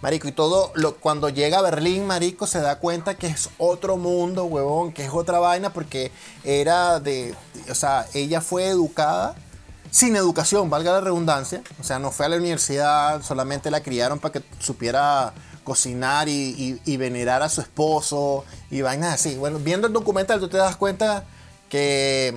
[0.00, 3.96] Marico, y todo, lo, cuando llega a Berlín, Marico, se da cuenta que es otro
[3.96, 6.12] mundo, huevón, que es otra vaina, porque
[6.44, 7.34] era de,
[7.68, 9.34] o sea, ella fue educada
[9.90, 14.18] sin educación, valga la redundancia, o sea, no fue a la universidad, solamente la criaron
[14.18, 15.32] para que supiera
[15.64, 19.36] cocinar y, venerar a su esposo y vainas así.
[19.36, 21.24] Bueno, viendo el documental tú te das cuenta
[21.68, 22.34] que,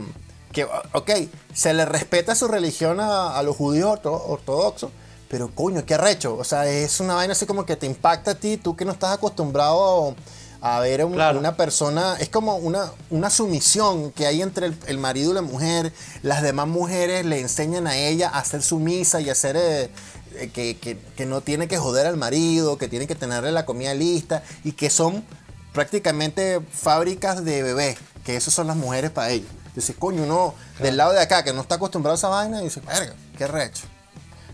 [0.51, 1.11] que ok,
[1.53, 4.91] se le respeta su religión a, a los judíos orto- ortodoxos,
[5.29, 6.35] pero coño, qué arrecho.
[6.35, 8.91] O sea, es una vaina así como que te impacta a ti, tú que no
[8.91, 10.15] estás acostumbrado a
[10.61, 11.39] ver a un- Claro.
[11.39, 12.15] una persona.
[12.19, 15.91] Es como una, una sumisión que hay entre el, el marido y la mujer.
[16.21, 19.55] Las demás mujeres le enseñan a ella a ser sumisa y a ser.
[19.57, 19.89] eh,
[20.35, 23.65] eh, que, que- que no tiene que joder al marido, que tiene que tenerle la
[23.65, 25.25] comida lista y que son
[25.73, 29.49] prácticamente fábricas de bebés, que esas son las mujeres para ellos.
[29.75, 32.81] Dice, coño, uno del lado de acá que no está acostumbrado a esa vaina, dice,
[32.81, 33.83] verga, qué recho.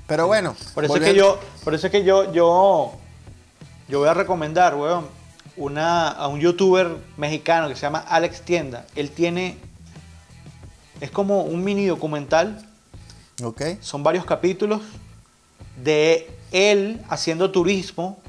[0.07, 0.55] Pero bueno.
[0.73, 2.93] Por eso es que yo, por eso es que yo, yo,
[3.89, 5.07] yo voy a recomendar, weón,
[5.57, 8.85] una, a un youtuber mexicano que se llama Alex Tienda.
[8.95, 9.57] Él tiene,
[11.01, 12.63] es como un mini documental,
[13.43, 13.61] Ok.
[13.81, 14.81] son varios capítulos
[15.83, 18.19] de él haciendo turismo,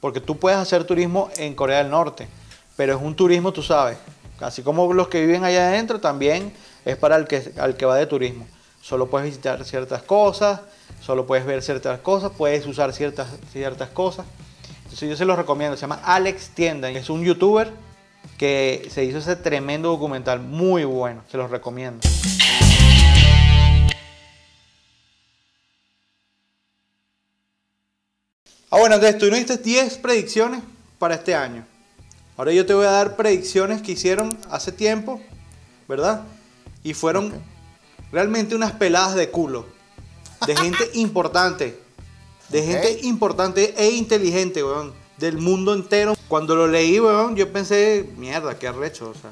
[0.00, 2.28] porque tú puedes hacer turismo en Corea del Norte,
[2.76, 3.98] pero es un turismo, tú sabes,
[4.40, 6.52] así como los que viven allá adentro, también
[6.84, 8.46] es para el que, al que va de turismo.
[8.80, 10.60] Solo puedes visitar ciertas cosas,
[11.00, 14.26] solo puedes ver ciertas cosas, puedes usar ciertas, ciertas cosas.
[14.86, 15.76] Entonces yo se los recomiendo.
[15.76, 16.88] Se llama Alex Tienda.
[16.90, 17.72] Es un youtuber
[18.38, 20.40] que se hizo ese tremendo documental.
[20.40, 21.24] Muy bueno.
[21.28, 22.08] Se los recomiendo.
[28.70, 30.62] Ah, bueno, Andrés, tú no diste 10 predicciones
[31.00, 31.66] para este año.
[32.36, 35.20] Ahora yo te voy a dar predicciones que hicieron hace tiempo,
[35.88, 36.22] ¿verdad?
[36.84, 37.32] Y fueron
[38.12, 39.66] realmente unas peladas de culo.
[40.46, 41.85] De gente importante.
[42.48, 44.92] De gente importante e inteligente, weón.
[45.18, 46.14] Del mundo entero.
[46.28, 49.10] Cuando lo leí, weón, yo pensé, mierda, qué arrecho.
[49.10, 49.30] O sea,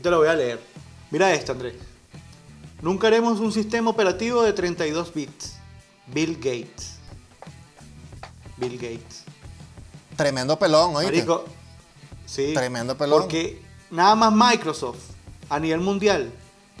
[0.00, 0.60] te lo voy a leer.
[1.10, 1.74] Mira esto, Andrés.
[2.80, 5.56] Nunca haremos un sistema operativo de 32 bits.
[6.06, 6.96] Bill Gates.
[8.56, 9.24] Bill Gates.
[10.16, 11.12] Tremendo pelón, oíste.
[11.12, 11.44] Marico,
[12.26, 12.52] sí.
[12.54, 13.22] Tremendo pelón.
[13.22, 14.98] Porque nada más Microsoft
[15.48, 16.32] a nivel mundial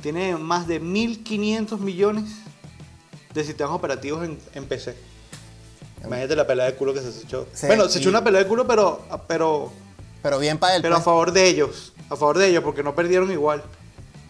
[0.02, 2.24] tiene más de 1.500 millones
[3.34, 4.96] de sistemas operativos en, en PC.
[6.04, 7.46] Imagínate la pelea de culo que se echó.
[7.52, 9.72] Sí, bueno, se y- echó una pelea de culo, pero, pero,
[10.22, 10.82] Pero bien para él.
[10.82, 11.04] pero a pues.
[11.04, 11.92] favor de ellos.
[12.08, 13.62] A favor de ellos, porque no perdieron igual.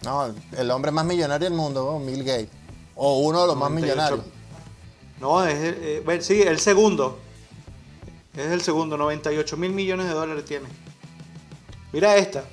[0.03, 2.49] No, el hombre más millonario del mundo, oh, Bill Gates.
[2.95, 3.95] O uno de los más 98.
[3.95, 4.33] millonarios.
[5.21, 7.19] No, es el, eh, bueno, sí, el segundo.
[8.35, 10.67] Es el segundo, 98 mil millones de dólares tiene.
[11.91, 12.43] Mira esta.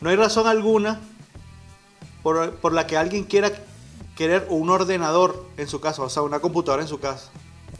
[0.00, 1.00] No hay razón alguna
[2.22, 3.52] por, por la que alguien quiera
[4.16, 7.30] querer un ordenador en su casa, o sea, una computadora en su casa.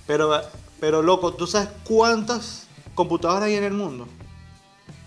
[0.06, 0.40] Pero,
[0.80, 2.64] pero loco, ¿tú sabes cuántas
[2.94, 4.06] computadoras hay en el mundo?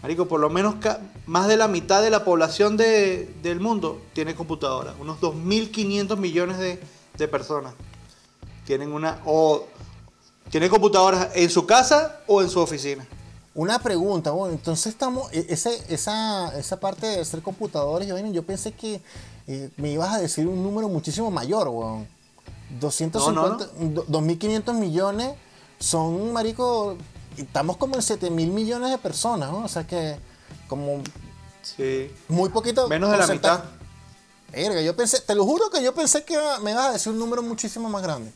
[0.01, 0.75] Marico, por lo menos
[1.27, 4.95] más de la mitad de la población de- del mundo tiene computadora.
[4.99, 6.81] Unos 2.500 millones de,
[7.17, 7.73] de personas
[8.65, 9.63] tienen una o
[10.49, 13.07] tienen computadoras en su casa o en su oficina.
[13.53, 18.43] Una pregunta, bueno, entonces estamos, e- ese, esa, esa parte de ser computadores, yo, yo
[18.43, 19.01] pensé que
[19.47, 22.07] eh, me ibas a decir un número muchísimo mayor, weón.
[22.79, 25.31] 250, do- 2.500 millones
[25.81, 26.95] son, marico,
[27.37, 29.65] estamos como en 7.000 millones de personas, ¿no?
[29.65, 30.15] O sea que
[30.67, 31.01] como
[31.63, 32.11] Sí.
[32.27, 32.87] muy poquito.
[32.87, 33.63] Menos de la mitad.
[34.51, 37.19] Verga, yo pensé, te lo juro que yo pensé que me ibas a decir un
[37.19, 38.31] número muchísimo más grande.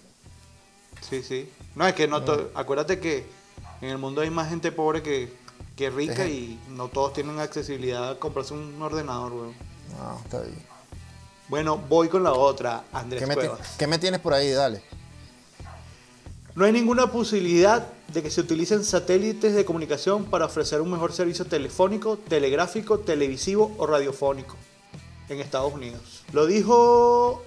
[1.09, 1.49] Sí, sí.
[1.75, 3.25] No, es que no to- acuérdate que
[3.81, 5.33] en el mundo hay más gente pobre que,
[5.75, 9.53] que rica y no todos tienen accesibilidad a comprarse un ordenador, weón.
[9.97, 10.65] No, está bien.
[11.49, 13.67] Bueno, voy con la otra, Andrés ¿Qué me, ti- Cuevas.
[13.77, 14.51] qué me tienes por ahí?
[14.51, 14.81] Dale.
[16.55, 21.11] No hay ninguna posibilidad de que se utilicen satélites de comunicación para ofrecer un mejor
[21.11, 24.55] servicio telefónico, telegráfico, televisivo o radiofónico
[25.27, 26.23] en Estados Unidos.
[26.31, 27.43] Lo dijo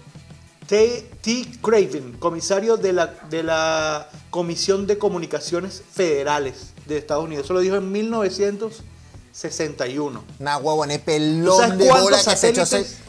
[0.66, 1.08] T.
[1.22, 1.46] T.
[1.62, 7.46] Craven, comisario de la, de la Comisión de Comunicaciones Federales de Estados Unidos.
[7.46, 10.22] Eso lo dijo en 1961.
[10.38, 12.92] Nah, huevón, ¿Tú pelón sabes de bola cuántos que se echó satélites?
[12.92, 13.02] ese-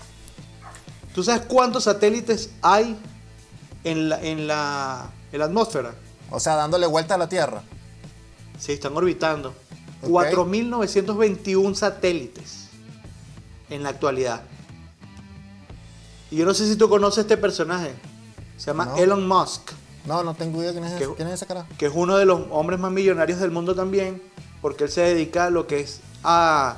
[1.14, 2.96] ¿Tú sabes cuántos satélites hay
[3.84, 5.94] en la, en la, en la atmósfera?
[6.32, 7.64] O sea, dándole vuelta a la Tierra.
[8.60, 9.54] Se están orbitando.
[10.02, 10.10] Ok.
[10.10, 12.68] 4.921 satélites
[13.70, 14.42] en la actualidad.
[16.32, 17.94] Y yo no sé si tú conoces este personaje.
[18.58, 18.98] Se llama No.
[18.98, 19.72] Elon Musk,
[20.06, 21.04] No, no tengo idea quién es, ¿Qué?
[21.06, 21.68] ese, quién es ese carajo.
[21.78, 24.22] que es uno de los hombres más millonarios del mundo también,
[24.62, 26.78] porque él se dedica a lo que es a...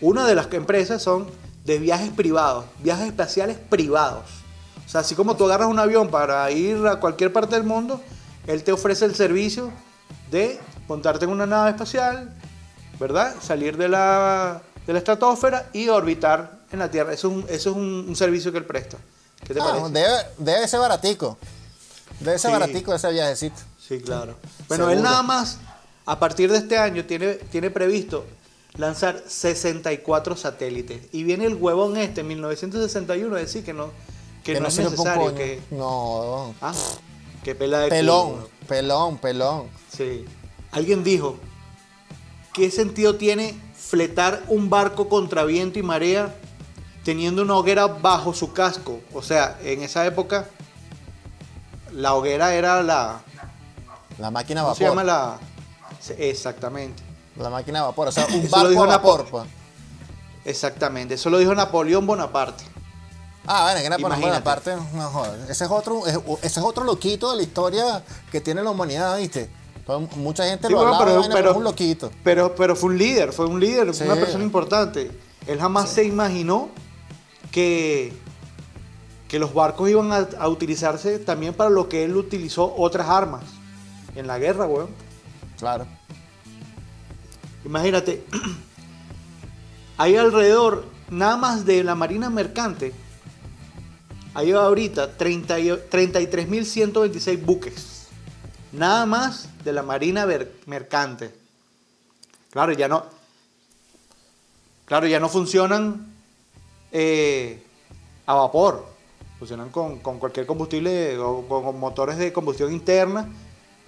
[0.00, 1.26] Una de las empresas son
[1.64, 4.24] de viajes privados, viajes espaciales privados.
[4.88, 8.00] O sea, así como tú agarras un avión para ir a cualquier parte del mundo,
[8.46, 9.70] él te ofrece el servicio
[10.30, 12.32] de montarte en una nave espacial,
[12.98, 13.34] ¿verdad?
[13.42, 17.12] Salir de la, de la estratosfera y orbitar en la Tierra.
[17.12, 18.96] Eso es un, eso es un, un servicio que él presta.
[19.46, 19.90] ¿Qué te Ah, parece?
[19.90, 21.36] debe, debe ser baratico.
[22.20, 22.58] Debe ser Sí.
[22.58, 23.56] baratico ese viajecito.
[23.86, 24.36] Sí, claro.
[24.68, 25.10] Bueno, él Seguro.
[25.10, 25.58] nada más,
[26.06, 28.24] a partir de este año, tiene, tiene previsto
[28.76, 31.02] lanzar 64 satélites.
[31.12, 33.90] Y viene el huevón este, en 1961, a decir que no,
[34.54, 35.34] que no, es necesario.
[35.34, 36.72] Que, No, ah,
[37.44, 38.48] que pela de pelón, culo.
[38.66, 39.66] pelón, pelón.
[39.94, 40.24] Sí.
[40.72, 41.36] Alguien dijo,
[42.52, 46.34] ¿qué sentido tiene fletar un barco contra viento y marea
[47.04, 49.00] teniendo una hoguera bajo su casco?
[49.12, 50.46] O sea, en esa época,
[51.92, 53.20] la hoguera era la...
[54.18, 54.96] La máquina ¿Cómo se vapor.
[54.96, 55.38] llama la...?
[56.18, 57.02] Exactamente.
[57.36, 58.08] La máquina a vapor.
[58.08, 59.26] O sea, un barco a vapor.
[59.30, 59.44] Pues.
[60.44, 61.14] Exactamente.
[61.14, 62.64] Eso lo dijo Napoleón Bonaparte.
[63.50, 64.42] Ah, bueno, que era por Imagínate.
[64.42, 65.40] parte, no joder.
[65.50, 69.16] Ese es otro, es- ese es otro loquito de la historia que tiene la humanidad,
[69.16, 69.48] ¿viste?
[69.86, 72.10] Todo- mucha gente Sí, lo hablaba, pero- pero- un loquito.
[72.22, 74.04] Pero, pero fue un líder, fue un líder, Sí.
[74.04, 75.10] una persona importante.
[75.46, 76.68] Él jamás se imaginó
[77.50, 78.12] que,
[79.28, 83.44] que los barcos iban a, a utilizarse también para lo que él utilizó otras armas
[84.14, 84.90] en la guerra, weón.
[85.58, 85.86] Claro.
[87.64, 88.24] Imagínate,
[89.96, 92.92] hay alrededor, nada más de la Marina Mercante,
[94.38, 98.06] hay ahorita 30 y- 33.126 buques.
[98.70, 100.28] Nada más de la Marina
[100.66, 101.34] Mercante.
[102.52, 103.04] Claro, ya no.
[104.84, 106.06] Claro, ya no funcionan
[106.92, 107.60] eh,
[108.26, 108.86] a vapor.
[109.40, 113.28] Funcionan con, con cualquier combustible o con, con motores de combustión interna,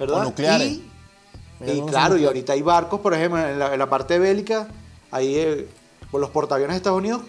[0.01, 0.23] ¿verdad?
[0.23, 0.81] O nucleares.
[1.65, 4.67] Y, claro, y ahorita hay barcos, por ejemplo, en la, en la parte bélica,
[5.13, 5.69] ahí eh,
[6.13, 7.23] los portaaviones de Estados Unidos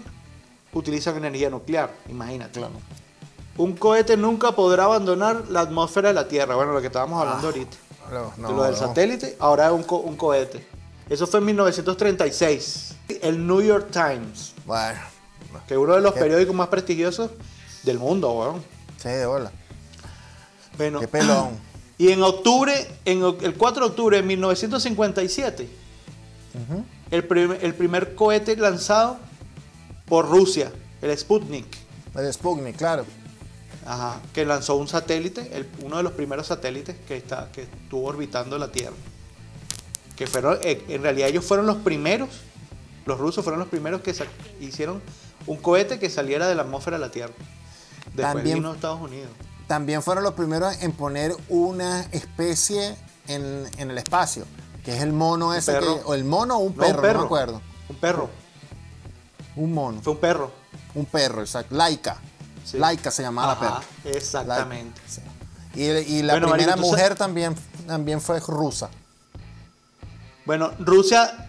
[0.74, 2.60] utilizan energía nuclear, imagínate.
[2.60, 2.74] Claro.
[3.58, 6.56] Un cohete nunca podrá abandonar la atmósfera de la Tierra.
[6.56, 7.78] Bueno, lo que estábamos hablando Ah, ahorita.
[8.38, 8.78] No, de lo del no.
[8.78, 10.66] satélite, ahora es un, co- un cohete.
[11.10, 12.96] Eso fue en 1936.
[13.22, 15.00] El New York Times, Bueno,
[15.68, 17.32] que es uno de los Qué- periódicos más prestigiosos
[17.84, 18.64] del mundo, weón.
[18.98, 19.52] sí, de bola.
[20.78, 21.50] Bueno, Qué pelón.
[21.98, 22.74] y en octubre,
[23.06, 25.70] en el 4 de octubre de 1957,
[26.70, 26.86] Ujú.
[27.12, 29.18] el, prim- el primer cohete lanzado
[30.06, 31.66] por Rusia, el Sputnik.
[32.16, 33.06] El Sputnik, claro.
[33.86, 38.08] Ajá, que lanzó un satélite, el- uno de los primeros satélites que, está, que estuvo
[38.08, 38.96] orbitando la Tierra.
[40.16, 42.30] Que fueron, eh, en realidad ellos fueron los primeros,
[43.06, 44.14] los rusos fueron los primeros que
[44.60, 45.02] hicieron
[45.48, 47.34] un cohete que saliera de la atmósfera de la Tierra.
[48.14, 49.32] Después También- vino Estados Unidos.
[49.68, 52.96] También fueron los primeros en poner una especie
[53.28, 54.46] en, en el espacio,
[54.84, 56.02] que es el mono ese, que- perro.
[56.06, 57.62] o el mono o un No, perro, no me acuerdo.
[57.90, 58.30] Un perro,
[59.56, 60.52] Un mono, fue un perro.
[60.94, 61.74] un perro, exacto.
[61.76, 62.18] Laika.
[62.64, 62.78] Sí.
[62.78, 63.82] Laika se llamaba la perra.
[64.18, 65.02] exactamente.
[65.08, 65.22] Sí.
[65.74, 67.56] Y, y la Bueno, primera mujer sabes- también,
[67.88, 68.90] también fue rusa.
[70.46, 71.48] Bueno, Rusia.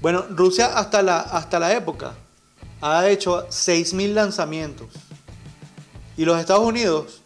[0.00, 2.12] Bueno, Rusia hasta la, hasta la época
[2.80, 4.88] ha hecho 6.000 lanzamientos.
[6.16, 7.22] Y los Estados Unidos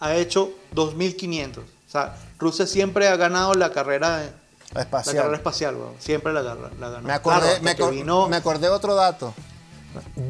[0.00, 1.58] ha hecho 2.500.
[1.58, 4.32] O sea, Rusia siempre ha ganado la carrera, de-
[4.72, 5.16] la Espacial.
[5.16, 5.76] carrera espacial.
[5.98, 7.06] Siempre la, agarra- la ganó.
[7.06, 9.34] Me acordé, Claro, hasta me, vino- acordé otro dato.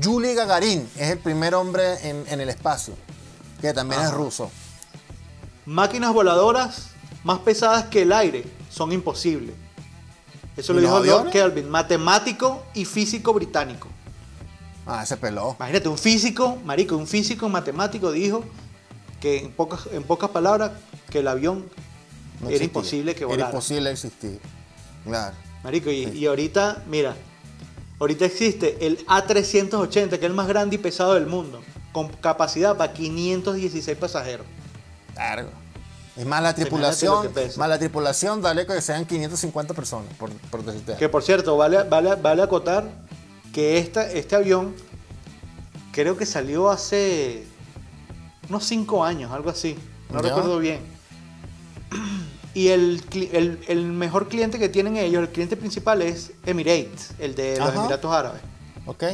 [0.01, 2.95] Yuri Gagarin es el primer hombre en, en el espacio,
[3.61, 4.51] que también es ruso.
[5.67, 6.89] Máquinas voladoras
[7.23, 9.55] más pesadas que el aire son imposibles.
[10.57, 11.31] Eso ¿Y lo dijo Lord?
[11.31, 13.89] Kelvin, matemático y físico británico.
[14.87, 15.55] Ah, ese peló.
[15.59, 18.45] Imagínate, un físico, marico, un físico matemático dijo
[19.21, 20.73] que en pocas, en pocas palabras
[21.11, 21.65] que el avión
[22.41, 23.51] No era imposible que Era volara.
[23.51, 24.39] imposible existir.
[25.05, 25.35] Claro.
[25.63, 27.17] Marico, y, y ahorita, mira,
[28.05, 31.63] ahorita existe el A380, que es el más grande y pesado del mundo,
[31.93, 34.47] con capacidad para 516 pasajeros.
[35.15, 35.49] Claro.
[36.17, 40.97] Es más la tripulación, más la tripulación, dale que sean 550 personas, por, por decirte.
[40.97, 42.85] Que por cierto, vale, vale, vale acotar
[43.53, 44.75] que esta, este avión
[45.93, 47.45] creo que salió hace
[48.49, 49.77] unos 5 años, algo así.
[50.11, 50.29] No Ya.
[50.29, 50.81] recuerdo bien.
[52.55, 57.35] Y el, el- el mejor cliente que tienen ellos, el cliente principal es Emirates, el
[57.35, 57.79] de los Ajá.
[57.81, 58.41] Emiratos Árabes.
[58.87, 59.05] ¿Ok?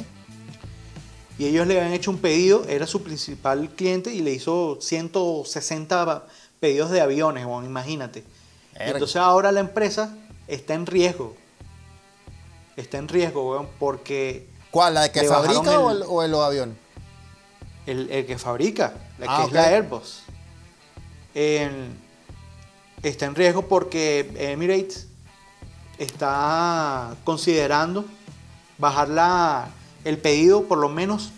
[1.39, 6.27] Y ellos le habían hecho un pedido, era su principal cliente y le hizo 160
[6.61, 8.21] pedidos de aviones, bueno, imagínate.
[8.79, 10.15] Y entonces ahora la empresa
[10.47, 11.35] está en riesgo.
[12.77, 14.95] Está en riesgo, weón, porque ¿Cuál?
[14.95, 16.77] ¿La de que fabrica o, el- o el avión?
[17.87, 19.53] el, el que fabrica, la que Ah, es ok.
[19.55, 20.23] la Airbus,
[21.35, 22.10] en-
[23.09, 25.07] está en riesgo porque Emirates
[25.99, 28.05] está considerando
[28.79, 29.69] bajar la,
[30.05, 31.33] el pedido por lo menos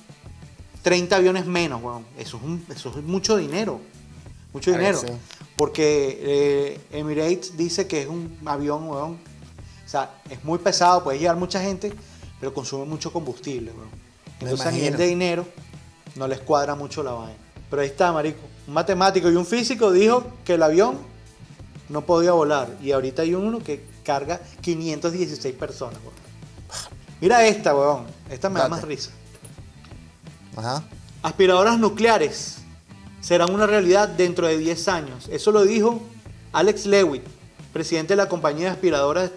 [0.82, 2.04] 30 aviones menos, weón.
[2.18, 3.80] Eso es, un- eso es mucho dinero.
[4.52, 4.98] Mucho dinero.
[5.00, 5.06] sí.
[5.56, 9.12] Porque eh, Emirates dice que es un avión, weón.
[9.84, 11.92] O sea, es muy pesado, puede llevar mucha gente,
[12.40, 13.90] pero consume mucho combustible, weón.
[14.40, 15.46] Entonces a nivel de dinero
[16.16, 17.36] no les cuadra mucho la vaina.
[17.70, 18.40] Pero ahí está, marico.
[18.66, 20.98] Un matemático y un físico dijo que el avión
[21.92, 22.68] no podía volar.
[22.82, 26.14] Y ahorita hay uno que carga 516 personas, weón.
[27.20, 28.06] Mira esta, weón.
[28.30, 29.10] Esta me da más risa.
[30.56, 30.82] Ajá.
[31.22, 32.56] Aspiradoras nucleares
[33.20, 35.28] serán una realidad dentro de 10 años.
[35.30, 36.02] Eso lo dijo
[36.52, 37.22] Alex Lewitt,
[37.72, 39.30] presidente de la compañía de aspiradoras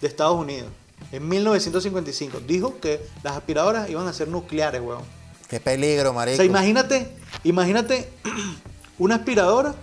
[0.00, 0.68] de Estados Unidos.
[1.12, 5.02] En 1955 dijo que las aspiradoras iban a ser nucleares, weón.
[5.48, 6.36] Qué peligro, O marico.
[6.36, 7.08] sea, imagínate,
[7.44, 8.08] imagínate
[8.98, 9.74] una aspiradora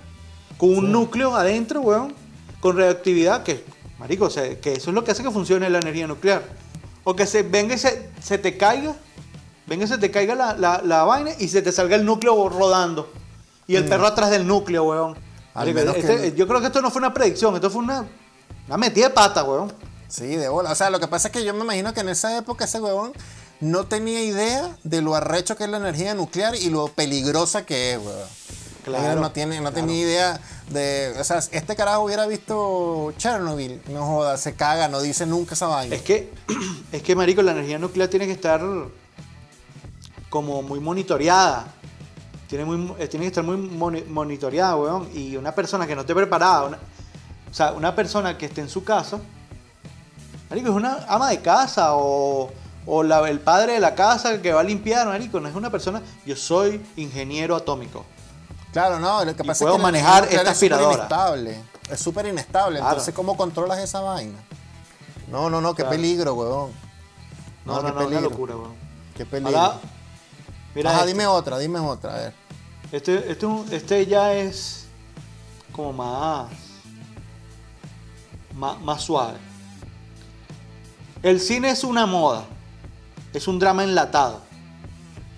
[0.57, 2.13] con un núcleo adentro, weón,
[2.59, 3.63] con reactividad, que,
[3.99, 6.43] marico, o sea, que eso es lo que hace que funcione la energía nuclear.
[7.03, 8.95] O que se venga y se, se te caiga,
[9.65, 12.49] venga y se te caiga la, la- la vaina y se te salga el núcleo
[12.49, 13.11] rodando.
[13.67, 15.11] Y el perro atrás del núcleo, weón.
[15.11, 15.15] Mm.
[15.57, 17.81] Al Marico, menos este- que- Yo creo que esto no fue una predicción, esto fue
[17.81, 18.05] una,
[18.67, 19.71] una metida de pata, weón.
[20.07, 20.71] Sí, de bola.
[20.71, 22.79] O sea, lo que pasa es que yo me imagino que en esa época ese
[22.79, 23.11] huevón
[23.59, 27.93] no tenía idea de lo arrecho que es la energía nuclear y lo peligrosa que
[27.93, 28.27] es, huevón.
[28.87, 29.75] Claro, no, tiene, no claro.
[29.75, 31.15] tenía idea de.
[31.19, 33.81] O sea, este carajo hubiera visto Chernobyl.
[33.89, 35.95] No joda, se caga, no dice nunca esa vaina.
[35.95, 36.31] Es que,
[36.91, 38.61] es que, marico, la energía nuclear tiene que estar
[40.29, 41.67] como muy monitoreada.
[42.47, 45.09] Tiene, muy, eh, tiene que estar muy moni- monitoreada, weón.
[45.13, 46.79] Y una persona que no esté preparada, una-
[47.49, 49.19] o sea, una persona que esté en su casa,
[50.49, 52.49] Marico, es una ama de casa o,
[52.85, 55.41] o la- el padre de la casa que va a limpiar, marico.
[55.41, 56.01] No es una persona.
[56.25, 58.05] Yo soy ingeniero atómico.
[58.77, 60.95] Claro, no, lo que pasa puedo es que manejar nuclear esta es aspiradora.
[60.97, 61.63] inestable.
[61.89, 62.77] Es súper inestable.
[62.77, 62.91] Claro.
[62.91, 64.37] Entonces, ¿cómo controlas esa vaina?
[65.31, 65.89] No, no, no, qué Claro.
[65.95, 66.71] peligro, weón.
[67.65, 68.29] No, No, no, qué no, una peligro.
[68.29, 68.75] locura, weón.
[69.15, 69.57] Qué peligro.
[69.59, 69.79] Ahora,
[70.75, 71.11] mira, Ajá, este.
[71.11, 72.33] dime otra, dime otra, a ver.
[72.91, 74.85] Este, este, este ya es
[75.71, 76.51] como más,
[78.53, 79.39] más, más suave.
[81.23, 82.45] El cine es una moda,
[83.33, 84.41] es un drama enlatado.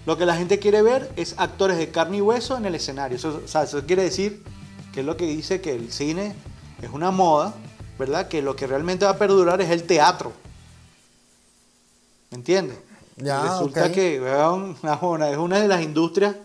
[0.05, 3.17] Lo que la gente quiere ver es actores de carne y hueso en el escenario.
[3.17, 4.43] Eso, o sea, eso quiere decir
[4.93, 6.35] que es lo que dice que el cine
[6.81, 7.53] es una moda,
[7.99, 8.27] ¿verdad?
[8.27, 10.31] Que lo que realmente va a perdurar es el teatro.
[12.31, 12.77] ¿Me entiendes?
[13.17, 13.91] Ya, Resulta ok.
[13.91, 16.35] que weón, es una de las industrias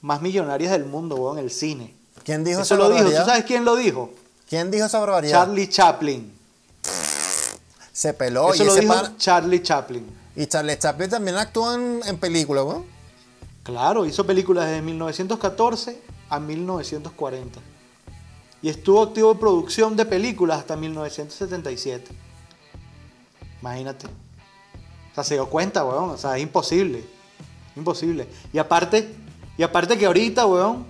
[0.00, 1.94] más millonarias del mundo, weón, el cine.
[2.24, 4.12] ¿Quién dijo Eso esa lo dijo, ¿tú sabes quién lo dijo?
[4.48, 5.32] ¿Quién dijo esa barbaridad?
[5.46, 6.32] Charlie Chaplin.
[7.92, 10.06] Se peló Eso y lo ese dijo par- Charlie Chaplin.
[10.36, 12.84] Y Charles Chaplin también actuó en, películas, weón.
[13.62, 17.60] Claro, hizo películas desde 1914 a 1940.
[18.60, 22.10] Y estuvo activo en producción de películas hasta 1977.
[23.60, 24.06] Imagínate.
[24.06, 26.10] O sea, se dio cuenta, weón.
[26.10, 27.04] O sea, es imposible.
[27.76, 28.26] Imposible.
[28.52, 29.14] Y aparte,
[29.56, 30.84] y aparte que ahorita, weón,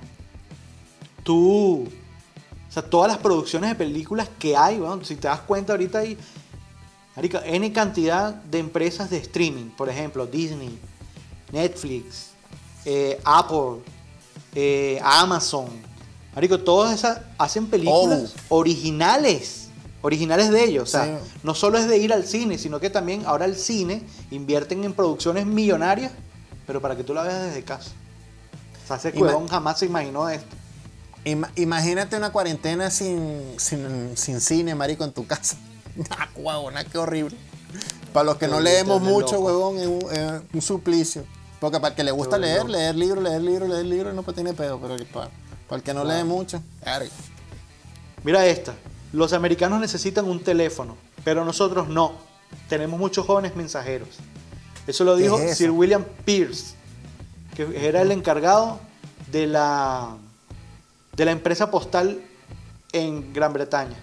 [1.22, 1.84] tú.
[2.68, 5.98] O sea, todas las producciones de películas que hay, weón, si te das cuenta ahorita
[5.98, 6.16] hay.
[7.16, 9.70] Marica, N cantidad de empresas de streaming.
[9.70, 10.78] Por ejemplo, Disney,
[11.52, 12.30] Netflix,
[12.84, 13.82] eh, Apple,
[14.54, 15.68] eh, Amazon.
[16.34, 19.60] Marico, todas esas hacen películas originales.
[20.02, 20.82] Originales de ellos.
[20.82, 21.30] O sea, Sí.
[21.42, 24.92] no solo es de ir al cine, sino que también ahora el cine invierten en
[24.92, 26.12] producciones millonarias,
[26.66, 27.90] pero para que tú la veas desde casa.
[28.84, 30.54] O sea, ese huevón jamás se imaginó esto.
[31.24, 35.56] Ima- imagínate una cuarentena sin, sin, sin cine, marico, en tu casa.
[36.36, 37.36] Huevona, qué horrible.
[38.12, 41.24] Para los que no leemos mucho, huevón, es un, es un suplicio.
[41.60, 42.72] Porque para el que le gusta leer, loco.
[42.72, 44.78] leer libros, leer libros, leer libros, no pues tiene pedo.
[44.80, 45.30] Pero para,
[45.68, 47.10] para el que no lee mucho, verga.
[48.22, 48.74] Mira esta.
[49.12, 52.12] Los americanos necesitan un teléfono, pero nosotros no.
[52.68, 54.08] Tenemos muchos jóvenes mensajeros.
[54.86, 55.56] Eso lo ¿Qué dijo es?
[55.56, 56.74] Sir William Pierce,
[57.54, 58.78] que era el encargado
[59.30, 60.16] de la,
[61.16, 62.20] de la empresa postal
[62.92, 63.96] en Gran Bretaña.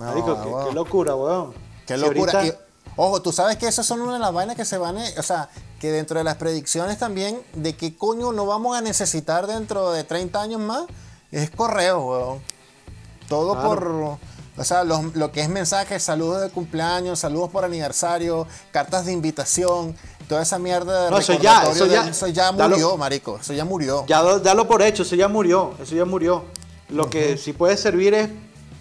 [0.00, 1.52] No, Marico, qué, locura, weón.
[1.86, 2.32] Qué Si locura.
[2.40, 2.58] ahorita- Y,
[2.96, 5.22] ojo, tú sabes que esas son una de las vainas que se van, a- o
[5.22, 9.92] sea, que dentro de las predicciones también de qué coño no vamos a necesitar dentro
[9.92, 10.84] de 30 años más,
[11.30, 12.38] es correo, weón.
[13.28, 13.68] Todo Claro.
[13.68, 13.86] por,
[14.56, 19.12] o sea, los- lo que es mensajes, saludos de cumpleaños, saludos por aniversario, cartas de
[19.12, 19.94] invitación,
[20.28, 22.08] toda esa mierda de No, eso ya, eso de- ya.
[22.08, 24.04] eso ya Dalo- murió, marico, eso ya murió.
[24.06, 26.44] Ya lo- dalo por hecho, eso ya murió, eso ya murió.
[26.88, 28.28] Lo que sí puede servir es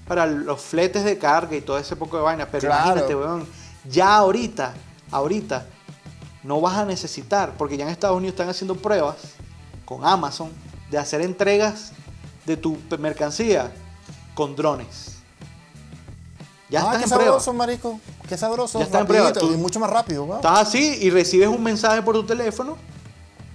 [0.10, 2.84] para los fletes de carga y todo ese poco de vainas, pero Claro.
[2.88, 3.48] imagínate, weón,
[3.88, 4.74] ya ahorita,
[5.12, 5.68] ahorita,
[6.44, 9.16] no vas a necesitar, porque ya en Estados Unidos están haciendo pruebas
[9.86, 10.50] con Amazon
[10.90, 11.92] de hacer entregas
[12.46, 13.72] de tu mercancía
[14.34, 15.18] con drones.
[16.70, 17.26] Ya ah, qué en prueba.
[17.26, 18.00] sabroso, marico.
[18.28, 18.80] Qué sabroso.
[18.80, 20.38] Ya está en prueba, tú- y mucho más rápido, weón.
[20.38, 22.78] Estás así y recibes un mensaje por tu teléfono,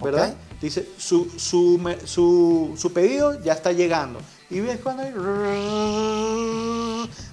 [0.00, 0.34] ¿verdad?
[0.60, 4.20] Dice, su, su, su, su pedido ya está llegando.
[4.50, 5.12] Y ves cuando hay...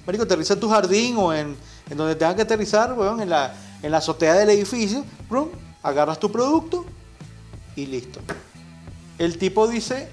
[0.06, 1.56] Marico, aterriza en tu jardín o en,
[1.90, 5.04] en donde tengas que aterrizar, weón, en la, en la azotea del edificio.
[5.82, 6.84] agarras tu producto
[7.76, 8.20] y listo.
[9.18, 10.08] El tipo dice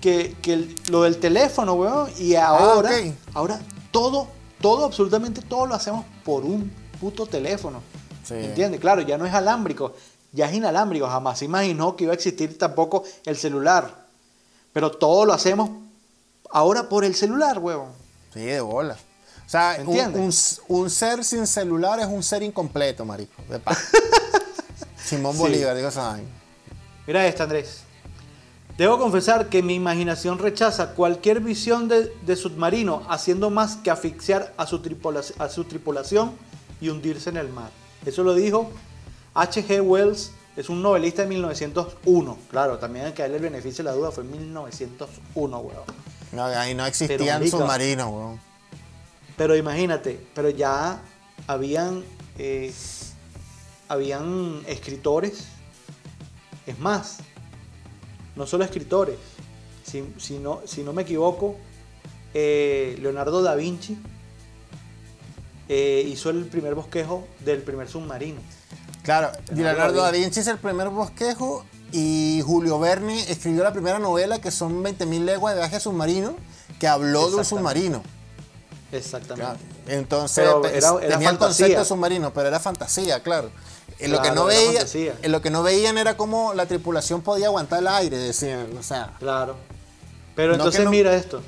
[0.00, 3.14] que, que el- lo del teléfono, weón, y ahora, Ah, ok.
[3.34, 3.60] ahora
[3.90, 4.28] todo,
[4.60, 7.80] todo, absolutamente todo lo hacemos por un puto teléfono.
[8.24, 8.34] Sí.
[8.34, 8.80] ¿Entiendes?
[8.80, 9.94] Claro, ya no es alámbrico,
[10.32, 11.08] ya es inalámbrico.
[11.08, 14.06] Jamás se imaginó que iba a existir tampoco el celular.
[14.72, 15.70] Pero todo lo hacemos
[16.52, 17.90] ahora por el celular, huevón.
[18.32, 18.96] Sí, de bola.
[19.46, 20.32] O sea, un, un-
[20.68, 23.34] un ser sin celular es un ser incompleto, marico.
[23.48, 23.78] De paz.
[24.96, 25.38] Simón Sí.
[25.40, 26.28] Bolívar, digo esa vaina.
[27.06, 27.82] Mira esta, Andrés.
[28.78, 34.54] Debo confesar que mi imaginación rechaza cualquier visión de, de submarino haciendo más que asfixiar
[34.56, 36.32] a su, tripula- a su tripulación
[36.80, 37.70] y hundirse en el mar.
[38.06, 38.70] Eso lo dijo
[39.34, 39.82] H.G.
[39.82, 42.38] Wells, es un novelista de 1901.
[42.50, 45.82] Claro, también hay que darle el beneficio de la duda, fue en 1901, weón.
[46.32, 48.40] No, ahí no existían submarinos, weón.
[49.36, 51.00] Pero imagínate, pero ya
[51.46, 52.04] habían,
[52.38, 52.72] eh,
[53.88, 55.44] habían escritores,
[56.66, 57.18] es más,
[58.36, 59.16] no solo escritores,
[59.84, 61.56] si, si no, si no me equivoco,
[62.34, 63.98] eh, Leonardo da Vinci
[65.68, 68.40] eh, hizo el primer bosquejo del primer submarino.
[69.02, 73.72] Claro, Leonardo Leonardo da da Vinci es el primer bosquejo y Julio Verne escribió la
[73.72, 76.34] primera novela que son 20.000 leguas de viaje submarino
[76.80, 78.02] que habló de un submarino.
[78.90, 79.42] Exactamente.
[79.42, 79.58] Claro.
[79.86, 81.38] Entonces, Pero era- era tenía el fantasía.
[81.66, 83.50] concepto de submarino, pero era fantasía, claro.
[83.98, 85.14] En lo, que Claro, no era veía, fantasía.
[85.22, 88.68] en lo que no veían era cómo la tripulación podía aguantar el aire, decían.
[88.78, 89.56] O sea, Claro.
[90.34, 91.42] Pero No entonces no- mira esto.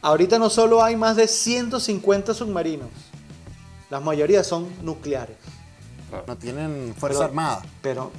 [0.00, 2.88] Ahorita no solo hay más de 150 submarinos.
[3.90, 5.36] La mayoría son nucleares.
[6.28, 7.62] no tienen fuerza Pero- armada.
[7.82, 8.12] Pero,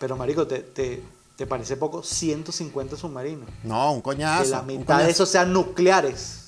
[0.00, 1.00] pero marico, ¿te, te,
[1.36, 2.02] te parece poco?
[2.02, 3.48] 150 submarinos.
[3.62, 4.42] No, un coñazo.
[4.42, 6.38] que la mitad de esos sean nucleares.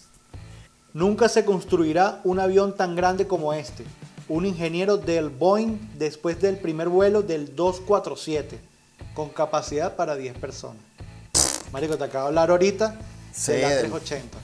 [0.94, 3.84] Nunca se construirá un avión tan grande como este.
[4.28, 8.58] Un ingeniero del Boeing después del primer vuelo del 247,
[9.14, 10.82] con capacidad para 10 personas.
[11.72, 12.98] Marico, te acabo de hablar ahorita
[13.32, 14.38] Sí, de la del- 380.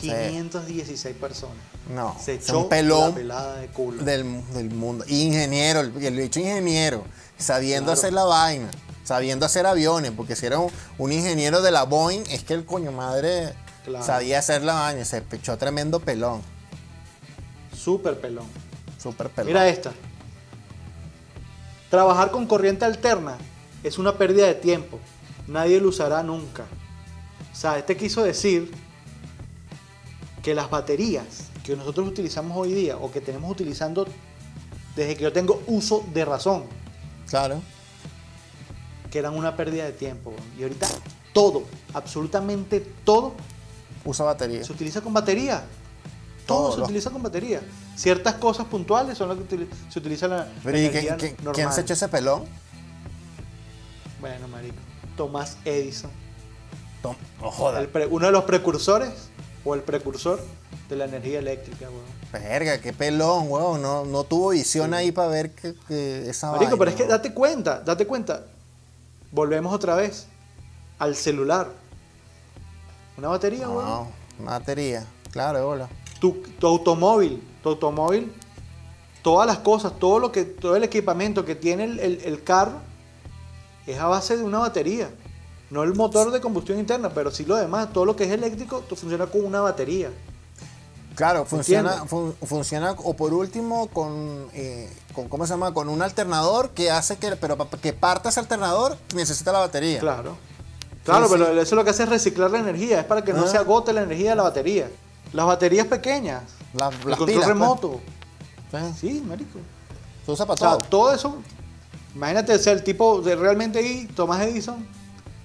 [0.00, 1.56] 516 personas.
[1.94, 4.02] No, Se echó un pelón la pelada de culo.
[4.04, 5.04] del, del mundo.
[5.08, 7.04] Ingeniero, el, el bicho ingeniero,
[7.38, 7.98] sabiendo Claro.
[8.00, 8.70] hacer la vaina,
[9.04, 12.64] sabiendo hacer aviones, porque si era un, un ingeniero de la Boeing, es que el
[12.64, 13.52] coño madre
[13.84, 14.04] Claro.
[14.04, 16.42] sabía hacer la vaina, se echó tremendo pelón,
[17.76, 18.46] Súper pelón.
[18.98, 19.46] súper pelón.
[19.48, 19.92] Mira esta.
[21.90, 23.36] Trabajar con corriente alterna
[23.84, 24.98] es una pérdida de tiempo.
[25.46, 26.64] Nadie lo usará nunca.
[27.52, 28.72] O sea, este quiso decir
[30.42, 31.24] que las baterías
[31.64, 34.06] que nosotros utilizamos hoy día o que tenemos utilizando
[34.96, 36.64] desde que yo tengo uso de razón,
[37.28, 37.60] Claro.
[39.10, 40.34] que eran una pérdida de tiempo.
[40.58, 40.86] Y ahorita
[41.32, 41.64] todo,
[41.94, 43.34] absolutamente todo,
[44.04, 44.62] Usa batería.
[44.64, 45.64] se utiliza con batería.
[46.46, 47.60] Todo Todo, se utiliza con batería.
[47.96, 51.54] Ciertas cosas puntuales son las que se utiliza la, Pero, ¿y energía quién, quién- normal.
[51.54, 52.44] quién se echó ese pelón?
[54.20, 54.76] Bueno, marico.
[55.16, 56.10] Tomás Edison.
[57.02, 57.86] Tom- no joda.
[58.10, 59.10] Uno de los precursores
[59.64, 60.40] o el precursor
[60.88, 62.04] de la energía eléctrica, weón.
[62.32, 63.82] Verga, qué pelón, weón.
[63.82, 67.02] No, no tuvo visión ahí para ver que, que esa Marico, vaina, pero es que
[67.02, 67.10] weón.
[67.10, 68.44] date cuenta, date cuenta.
[69.32, 70.26] Volvemos otra vez
[70.98, 71.68] al celular.
[73.16, 73.84] Una batería, weón.
[73.84, 74.08] No,
[74.40, 75.06] una batería.
[75.30, 75.88] Claro, hola.
[76.20, 78.32] Tu, tu automóvil, tu automóvil,
[79.22, 82.78] todas las cosas, todo lo que, todo el equipamiento que tiene el, el- el carro
[83.86, 85.10] es a base de una batería.
[85.70, 88.82] No el motor de combustión interna, pero sí lo demás, todo lo que es eléctrico,
[88.88, 90.10] funciona con una batería.
[91.16, 95.72] Claro, funciona, fun- funciona o por último con, eh, con, ¿cómo se llama?
[95.74, 99.98] Con un alternador que hace que, pero para que parta ese alternador necesita la batería.
[99.98, 100.36] Claro.
[101.04, 101.58] Claro, Sí, pero sí.
[101.58, 103.48] eso lo que hace es reciclar la energía, es para que no Ah.
[103.48, 104.90] se agote la energía de la batería.
[105.32, 106.42] Las baterías pequeñas,
[106.74, 107.48] Las, el las control pilas, pues.
[107.48, 108.00] remoto.
[108.70, 109.58] Sí, Sí, marico.
[110.26, 111.14] Se usa para O sea, todo.
[111.14, 111.36] eso.
[112.14, 114.86] Imagínate ser el tipo de realmente ahí, Tomás Edison,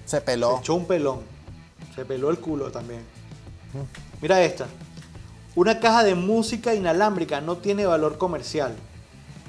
[0.06, 0.58] Se se peló.
[0.60, 1.20] echó un pelón.
[1.96, 3.04] Se peló el culo también.
[4.22, 4.66] Mira esta.
[5.56, 8.74] Una caja de música inalámbrica no tiene valor comercial.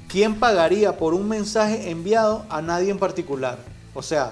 [0.09, 3.57] ¿Quién pagaría por un mensaje enviado a nadie en particular?
[3.93, 4.31] O sea,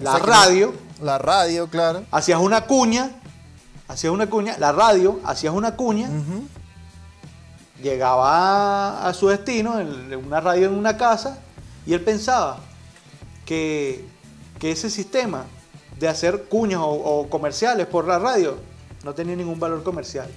[0.00, 2.04] la O sea que radio, La radio, claro.
[2.10, 3.10] hacías una cuña,
[3.88, 6.08] hacías una cuña, la radio, hacías una cuña,
[7.82, 11.38] llegaba a su destino, en una radio en una casa,
[11.86, 12.58] y él pensaba
[13.44, 14.06] que,
[14.58, 15.44] que ese sistema
[15.98, 18.56] de hacer cuñas o, o comerciales por la radio
[19.04, 20.28] no tenía ningún valor comercial.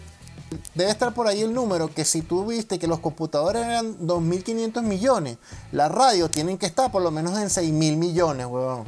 [0.76, 4.82] Debe estar por ahí el número que si tú viste que los computadores eran 2.500
[4.82, 5.38] millones,
[5.72, 8.86] las radios tienen que estar por lo menos en 6.000 millones, huevón.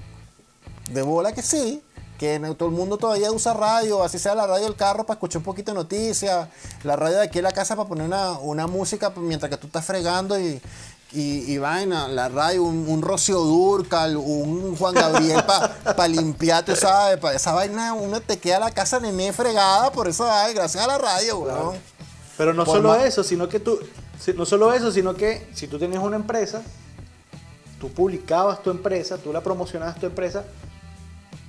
[0.91, 1.83] De bola que sí,
[2.17, 5.39] que todo el mundo todavía usa radio, así sea la radio del carro para escuchar
[5.39, 6.47] un poquito de noticias,
[6.83, 9.67] la radio de aquí en la casa para poner una, una música mientras que tú
[9.67, 10.61] estás fregando y,
[11.11, 15.43] y, y vaina, la radio, un, un Rocío Durcal, un Juan Gabriel
[15.83, 20.07] para limpiar, tú sabes, para esa vaina uno te queda la casa nené fregada por
[20.07, 21.77] eso, ay, gracias a la radio, huevón.
[22.37, 23.79] Pero no Por solo eso, sino que tú,
[24.19, 26.61] si- no solo eso, sino que si tú tenías una empresa,
[27.79, 30.43] tú publicabas tu empresa, tú la promocionabas tu empresa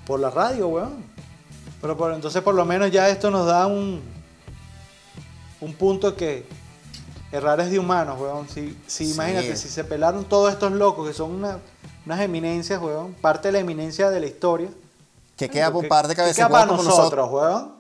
[0.06, 1.04] por la radio, weón.
[1.80, 4.00] Pero por- entonces por lo menos ya esto nos da un,
[5.60, 6.46] un punto que
[7.32, 8.48] errar es de humanos, weón.
[8.48, 9.12] Si, si Sí.
[9.12, 11.58] imagínate, si se pelaron todos estos locos que son una-
[12.06, 14.68] unas eminencias, weón, parte de la eminencia de la historia.
[15.36, 17.30] Que queda por ¿Qué- un par de queda para como nosotros, nosotros.
[17.32, 17.79] weón?